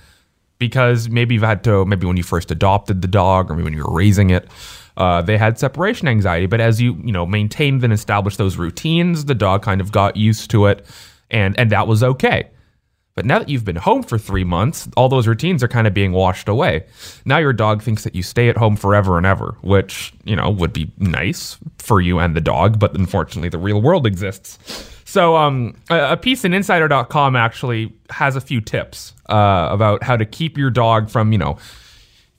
because 0.62 1.10
maybe 1.10 1.34
you've 1.34 1.43
had 1.43 1.63
to 1.63 1.84
maybe 1.86 2.06
when 2.06 2.15
you 2.15 2.24
first 2.24 2.52
adopted 2.52 3.02
the 3.02 3.08
dog 3.08 3.50
or 3.50 3.56
maybe 3.56 3.63
when 3.63 3.74
you 3.74 3.84
were 3.84 3.93
raising 3.93 4.30
it 4.30 4.47
uh, 4.95 5.21
they 5.21 5.38
had 5.38 5.58
separation 5.58 6.08
anxiety. 6.08 6.45
But 6.45 6.62
as 6.62 6.80
you 6.80 6.93
you 7.04 7.12
know 7.12 7.26
maintained 7.26 7.84
and 7.84 7.91
established 7.91 8.38
those 8.38 8.58
routines 8.58 9.26
the 9.26 9.36
dog 9.36 9.63
kind 9.63 9.82
of 9.82 9.91
got 9.91 10.15
used 10.15 10.52
to 10.52 10.67
it 10.67 10.86
and 11.32 11.60
and 11.60 11.71
that 11.71 11.88
was 11.88 12.04
okay. 12.04 12.50
But 13.15 13.26
now 13.26 13.39
that 13.39 13.50
you've 13.50 13.65
been 13.65 13.76
home 13.76 14.04
for 14.04 14.19
three 14.19 14.43
months 14.43 14.88
all 14.95 15.10
those 15.10 15.28
routines 15.28 15.63
are 15.63 15.67
kind 15.67 15.88
of 15.88 15.95
being 15.95 16.12
washed 16.12 16.47
away. 16.47 16.86
Now 17.26 17.39
your 17.39 17.54
dog 17.54 17.82
thinks 17.82 18.04
that 18.04 18.13
you 18.13 18.21
stay 18.21 18.47
at 18.47 18.56
home 18.56 18.76
forever 18.76 19.17
and 19.17 19.26
ever 19.26 19.58
which 19.62 20.13
you 20.26 20.36
know 20.36 20.52
would 20.52 20.74
be 20.74 20.91
nice 21.00 21.58
for 21.80 22.00
you 22.00 22.19
and 22.19 22.36
the 22.36 22.41
dog 22.41 22.80
but 22.80 22.95
unfortunately 22.95 23.50
the 23.50 23.58
real 23.58 23.82
world 23.82 24.06
exists 24.06 24.60
so, 25.12 25.36
um, 25.36 25.76
a, 25.89 26.15
piece 26.15 26.45
in 26.45 26.54
Insider.com 26.54 27.36
actually 27.36 27.91
has 28.12 28.38
a 28.38 28.39
few 28.39 28.62
tips 28.62 29.12
uh, 29.28 29.67
about 29.69 30.04
how 30.04 30.15
to 30.15 30.26
keep 30.26 30.58
your 30.58 30.69
dog 30.69 31.10
from, 31.10 31.34
you 31.34 31.38
know, 31.38 31.58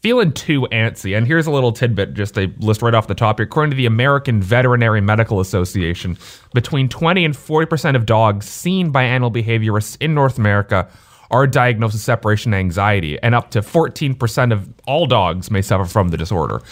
feeling 0.01 0.33
too 0.33 0.63
antsy. 0.73 1.15
And 1.15 1.27
here's 1.27 1.47
a 1.47 1.51
little 1.51 1.73
tidbit, 1.73 2.15
just 2.15 2.39
a 2.39 2.51
list 2.61 2.81
right 2.81 2.95
off 2.95 3.09
the 3.09 3.15
top 3.15 3.41
here. 3.41 3.45
According 3.45 3.73
to 3.73 3.77
the 3.77 3.85
American 3.85 4.41
Veterinary 4.41 5.03
Medical 5.03 5.39
Association, 5.39 6.17
between 6.55 6.89
20 6.89 7.27
and 7.27 7.35
40% 7.35 7.95
of 7.95 8.07
dogs 8.07 8.49
seen 8.49 8.91
by 8.91 9.03
animal 9.03 9.31
behaviorists 9.31 9.99
in 10.01 10.15
North 10.15 10.39
America 10.39 10.89
are 11.31 11.47
diagnosed 11.47 11.93
with 11.93 12.01
separation 12.01 12.55
anxiety, 12.55 13.21
and 13.23 13.35
up 13.35 13.51
to 13.51 13.61
14% 13.61 14.51
of 14.51 14.73
all 14.87 15.05
dogs 15.05 15.51
may 15.51 15.61
suffer 15.61 15.85
from 15.85 16.09
the 16.09 16.17
disorder. 16.17 16.63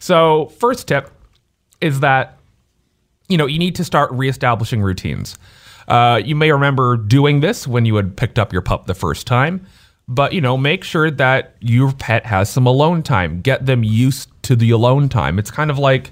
So, 0.00 0.46
first 0.58 0.88
tip 0.88 1.12
is 1.80 2.00
that 2.00 2.40
you 3.28 3.36
know, 3.38 3.46
you 3.46 3.58
need 3.58 3.74
to 3.76 3.84
start 3.84 4.10
reestablishing 4.12 4.82
routines. 4.82 5.38
Uh, 5.88 6.20
you 6.24 6.34
may 6.34 6.50
remember 6.50 6.96
doing 6.96 7.40
this 7.40 7.66
when 7.66 7.84
you 7.84 7.96
had 7.96 8.16
picked 8.16 8.38
up 8.38 8.52
your 8.52 8.62
pup 8.62 8.86
the 8.86 8.94
first 8.94 9.26
time, 9.26 9.66
but 10.08 10.32
you 10.32 10.40
know, 10.40 10.56
make 10.56 10.84
sure 10.84 11.10
that 11.10 11.54
your 11.60 11.92
pet 11.92 12.26
has 12.26 12.50
some 12.50 12.66
alone 12.66 13.02
time. 13.02 13.40
Get 13.40 13.66
them 13.66 13.84
used 13.84 14.30
to 14.42 14.56
the 14.56 14.70
alone 14.70 15.08
time. 15.08 15.38
It's 15.38 15.50
kind 15.50 15.70
of 15.70 15.78
like 15.78 16.10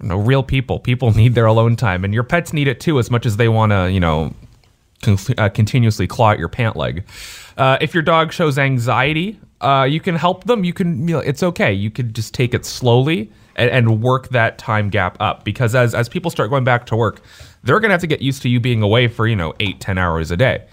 you 0.00 0.08
know, 0.08 0.16
real 0.16 0.42
people. 0.42 0.78
People 0.78 1.12
need 1.16 1.34
their 1.34 1.46
alone 1.46 1.76
time, 1.76 2.04
and 2.04 2.14
your 2.14 2.24
pets 2.24 2.52
need 2.52 2.68
it 2.68 2.80
too, 2.80 2.98
as 2.98 3.10
much 3.10 3.26
as 3.26 3.36
they 3.36 3.48
want 3.48 3.72
to, 3.72 3.90
you 3.90 4.00
know, 4.00 4.34
con- 5.02 5.18
uh, 5.38 5.48
continuously 5.48 6.06
claw 6.06 6.32
at 6.32 6.38
your 6.38 6.48
pant 6.48 6.76
leg. 6.76 7.04
Uh, 7.56 7.78
if 7.80 7.94
your 7.94 8.02
dog 8.02 8.32
shows 8.32 8.58
anxiety, 8.58 9.38
uh, 9.60 9.86
you 9.88 10.00
can 10.00 10.16
help 10.16 10.44
them. 10.44 10.64
You 10.64 10.72
can, 10.72 11.06
you 11.08 11.14
know, 11.14 11.20
it's 11.20 11.42
okay. 11.42 11.72
You 11.72 11.90
could 11.90 12.14
just 12.14 12.34
take 12.34 12.54
it 12.54 12.64
slowly 12.64 13.30
and, 13.56 13.70
and 13.70 14.02
work 14.02 14.28
that 14.30 14.58
time 14.58 14.90
gap 14.90 15.16
up 15.20 15.44
because 15.44 15.74
as 15.74 15.94
as 15.94 16.08
people 16.08 16.30
start 16.30 16.50
going 16.50 16.64
back 16.64 16.86
to 16.86 16.96
work, 16.96 17.20
they're 17.62 17.80
gonna 17.80 17.94
have 17.94 18.00
to 18.00 18.06
get 18.06 18.22
used 18.22 18.42
to 18.42 18.48
you 18.48 18.60
being 18.60 18.82
away 18.82 19.08
for 19.08 19.26
you 19.26 19.36
know 19.36 19.54
eight 19.60 19.80
ten 19.80 19.98
hours 19.98 20.30
a 20.30 20.36
day 20.36 20.64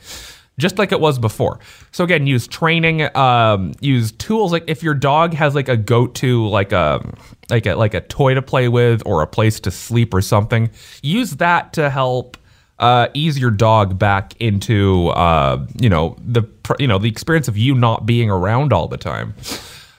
just 0.61 0.77
like 0.77 0.91
it 0.91 0.99
was 0.99 1.17
before. 1.19 1.59
So 1.91 2.03
again, 2.03 2.27
use 2.27 2.47
training, 2.47 3.15
um, 3.17 3.73
use 3.81 4.11
tools 4.13 4.51
like 4.51 4.63
if 4.67 4.83
your 4.83 4.93
dog 4.93 5.33
has 5.33 5.55
like 5.55 5.67
a 5.67 5.75
go-to 5.75 6.47
like 6.47 6.71
a 6.71 7.03
like 7.49 7.65
a 7.65 7.75
like 7.75 7.93
a 7.93 8.01
toy 8.01 8.35
to 8.35 8.41
play 8.41 8.67
with 8.67 9.01
or 9.05 9.21
a 9.21 9.27
place 9.27 9.59
to 9.61 9.71
sleep 9.71 10.13
or 10.13 10.21
something, 10.21 10.69
use 11.01 11.31
that 11.37 11.73
to 11.73 11.89
help 11.89 12.37
uh, 12.79 13.07
ease 13.13 13.37
your 13.37 13.51
dog 13.51 13.97
back 13.97 14.39
into 14.39 15.09
uh, 15.09 15.65
you 15.79 15.89
know 15.89 16.15
the 16.19 16.43
you 16.79 16.87
know 16.87 16.97
the 16.97 17.09
experience 17.09 17.47
of 17.47 17.57
you 17.57 17.75
not 17.75 18.05
being 18.05 18.29
around 18.29 18.71
all 18.71 18.87
the 18.87 18.97
time. 18.97 19.33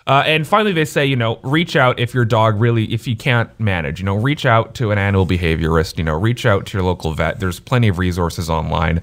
Uh, 0.06 0.22
and 0.26 0.46
finally, 0.46 0.72
they 0.72 0.84
say, 0.84 1.06
you 1.06 1.16
know, 1.16 1.38
reach 1.42 1.76
out 1.76 1.98
if 2.00 2.12
your 2.12 2.24
dog 2.24 2.60
really, 2.60 2.92
if 2.92 3.06
you 3.06 3.16
can't 3.16 3.48
manage, 3.60 4.00
you 4.00 4.06
know, 4.06 4.16
reach 4.16 4.44
out 4.44 4.74
to 4.74 4.90
an 4.90 4.98
animal 4.98 5.26
behaviorist, 5.26 5.98
you 5.98 6.04
know, 6.04 6.14
reach 6.14 6.44
out 6.44 6.66
to 6.66 6.76
your 6.76 6.84
local 6.84 7.12
vet. 7.12 7.38
There's 7.40 7.60
plenty 7.60 7.88
of 7.88 7.98
resources 7.98 8.50
online. 8.50 9.02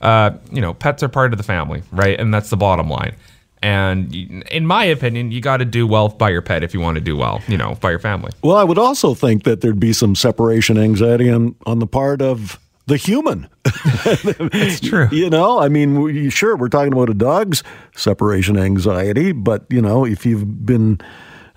Uh, 0.00 0.32
you 0.52 0.60
know, 0.60 0.74
pets 0.74 1.02
are 1.02 1.08
part 1.08 1.32
of 1.32 1.38
the 1.38 1.44
family, 1.44 1.82
right? 1.90 2.20
And 2.20 2.32
that's 2.32 2.50
the 2.50 2.56
bottom 2.56 2.90
line. 2.90 3.16
And 3.62 4.14
in 4.50 4.66
my 4.66 4.84
opinion, 4.84 5.32
you 5.32 5.40
got 5.40 5.56
to 5.56 5.64
do 5.64 5.86
well 5.86 6.08
by 6.10 6.28
your 6.30 6.42
pet 6.42 6.62
if 6.62 6.74
you 6.74 6.80
want 6.80 6.96
to 6.96 7.00
do 7.00 7.16
well, 7.16 7.42
you 7.48 7.56
know, 7.56 7.76
by 7.80 7.90
your 7.90 7.98
family. 7.98 8.30
Well, 8.42 8.56
I 8.56 8.64
would 8.64 8.78
also 8.78 9.14
think 9.14 9.44
that 9.44 9.62
there'd 9.62 9.80
be 9.80 9.94
some 9.94 10.14
separation 10.14 10.76
anxiety 10.76 11.30
on, 11.30 11.54
on 11.64 11.78
the 11.78 11.86
part 11.86 12.20
of 12.20 12.60
the 12.86 12.96
human. 12.96 13.48
That's 14.52 14.80
true. 14.80 15.08
You 15.10 15.30
know, 15.30 15.58
I 15.58 15.68
mean, 15.68 16.30
sure, 16.30 16.56
we're 16.56 16.68
talking 16.68 16.92
about 16.92 17.10
a 17.10 17.14
dog's 17.14 17.62
separation 17.94 18.56
anxiety, 18.56 19.32
but, 19.32 19.64
you 19.68 19.82
know, 19.82 20.04
if 20.04 20.24
you've 20.24 20.64
been 20.64 21.00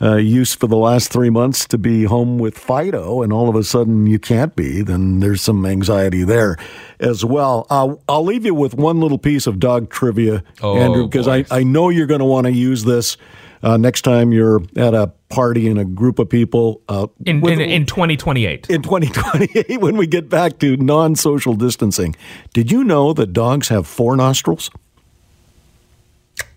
uh, 0.02 0.16
used 0.16 0.60
for 0.60 0.68
the 0.68 0.78
last 0.78 1.12
three 1.12 1.30
months 1.30 1.66
to 1.68 1.78
be 1.78 2.06
home 2.06 2.38
with 2.40 2.58
Fido, 2.58 3.22
and 3.22 3.34
all 3.34 3.50
of 3.50 3.56
a 3.56 3.64
sudden 3.64 4.08
you 4.08 4.18
can't 4.18 4.56
be, 4.56 4.82
then 4.82 5.20
there's 5.20 5.42
some 5.42 5.66
anxiety 5.66 6.24
there 6.24 6.58
as 7.00 7.26
well. 7.26 7.68
Uh, 7.70 7.96
I'll 8.08 8.24
leave 8.24 8.46
you 8.46 8.56
with 8.56 8.74
one 8.76 9.02
little 9.02 9.18
piece 9.18 9.46
of 9.46 9.60
dog 9.60 9.90
trivia, 9.90 10.44
Oh, 10.62 10.78
Andrew, 10.78 11.06
because 11.06 11.28
I. 11.28 11.46
I 11.52 11.64
know 11.64 11.90
you're 11.90 12.08
going 12.08 12.20
to 12.20 12.26
want 12.26 12.46
to 12.46 12.52
use 12.54 12.86
this 12.86 13.18
uh, 13.64 13.78
next 13.78 14.02
time 14.04 14.32
you're 14.32 14.62
at 14.76 14.94
a 14.94 15.12
party 15.30 15.68
in 15.68 15.78
a 15.78 15.86
group 15.86 16.18
of 16.20 16.28
people. 16.30 16.82
Uh, 16.90 17.08
In, 17.26 17.42
with- 17.42 17.54
in, 17.54 17.62
in 17.62 17.86
2028. 17.86 18.70
in 18.70 18.82
2028 18.82 19.78
when 19.82 19.98
we 19.98 20.08
get 20.08 20.30
back 20.30 20.60
to 20.60 20.78
non 20.78 21.16
social 21.16 21.54
distancing. 21.54 22.16
Did 22.54 22.72
you 22.72 22.84
know 22.84 23.14
that 23.14 23.34
dogs 23.34 23.68
have 23.70 23.86
four 23.88 24.16
nostrils? 24.16 24.70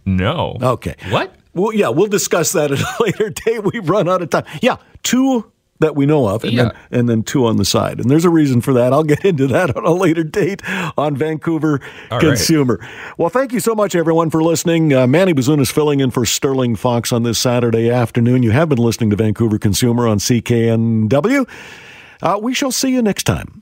no. 0.05 0.57
Okay. 0.61 0.95
What? 1.11 1.35
Well, 1.55 1.73
yeah, 1.75 1.89
we'll 1.91 2.07
discuss 2.09 2.53
that 2.53 2.73
at 2.73 2.81
a 2.81 2.95
later 3.03 3.31
date. 3.31 3.63
We've 3.65 3.89
run 3.89 4.09
out 4.09 4.23
of 4.23 4.31
time. 4.31 4.45
Yeah, 4.63 4.77
two 5.03 5.52
that 5.83 5.95
we 5.95 6.07
know 6.07 6.27
of, 6.27 6.43
and, 6.45 6.59
then, 6.59 6.73
and 6.91 7.09
then 7.09 7.23
two 7.23 7.47
on 7.47 7.57
the 7.57 7.65
side. 7.65 8.01
And 8.01 8.11
there's 8.11 8.25
a 8.25 8.31
reason 8.31 8.61
for 8.61 8.73
that. 8.73 8.93
I'll 8.93 9.03
get 9.13 9.25
into 9.25 9.47
that 9.49 9.77
on 9.77 9.85
a 9.85 9.93
later 9.93 10.25
date 10.25 10.63
on 10.97 11.15
Vancouver 11.17 11.81
All 12.11 12.19
right. 12.19 12.27
Consumer. 12.27 12.81
Well, 13.19 13.29
thank 13.29 13.53
you 13.53 13.61
so 13.61 13.75
much, 13.75 13.95
everyone, 13.95 14.31
for 14.31 14.43
listening. 14.43 14.93
Uh, 14.93 15.07
Manny 15.07 15.35
Bazunas 15.35 15.71
filling 15.71 16.01
in 16.01 16.11
for 16.11 16.25
Sterling 16.25 16.77
Fox 16.77 17.13
on 17.13 17.23
this 17.23 17.39
Saturday 17.39 17.91
afternoon. 17.91 18.43
You 18.43 18.53
have 18.53 18.69
been 18.69 18.79
listening 18.79 19.11
to 19.11 19.17
Vancouver 19.17 19.59
Consumer 19.59 20.09
on 20.09 20.19
CKNW. 20.19 21.49
Uh, 22.23 22.39
we 22.41 22.55
shall 22.55 22.73
see 22.73 22.91
you 22.91 23.03
next 23.03 23.25
time. 23.25 23.62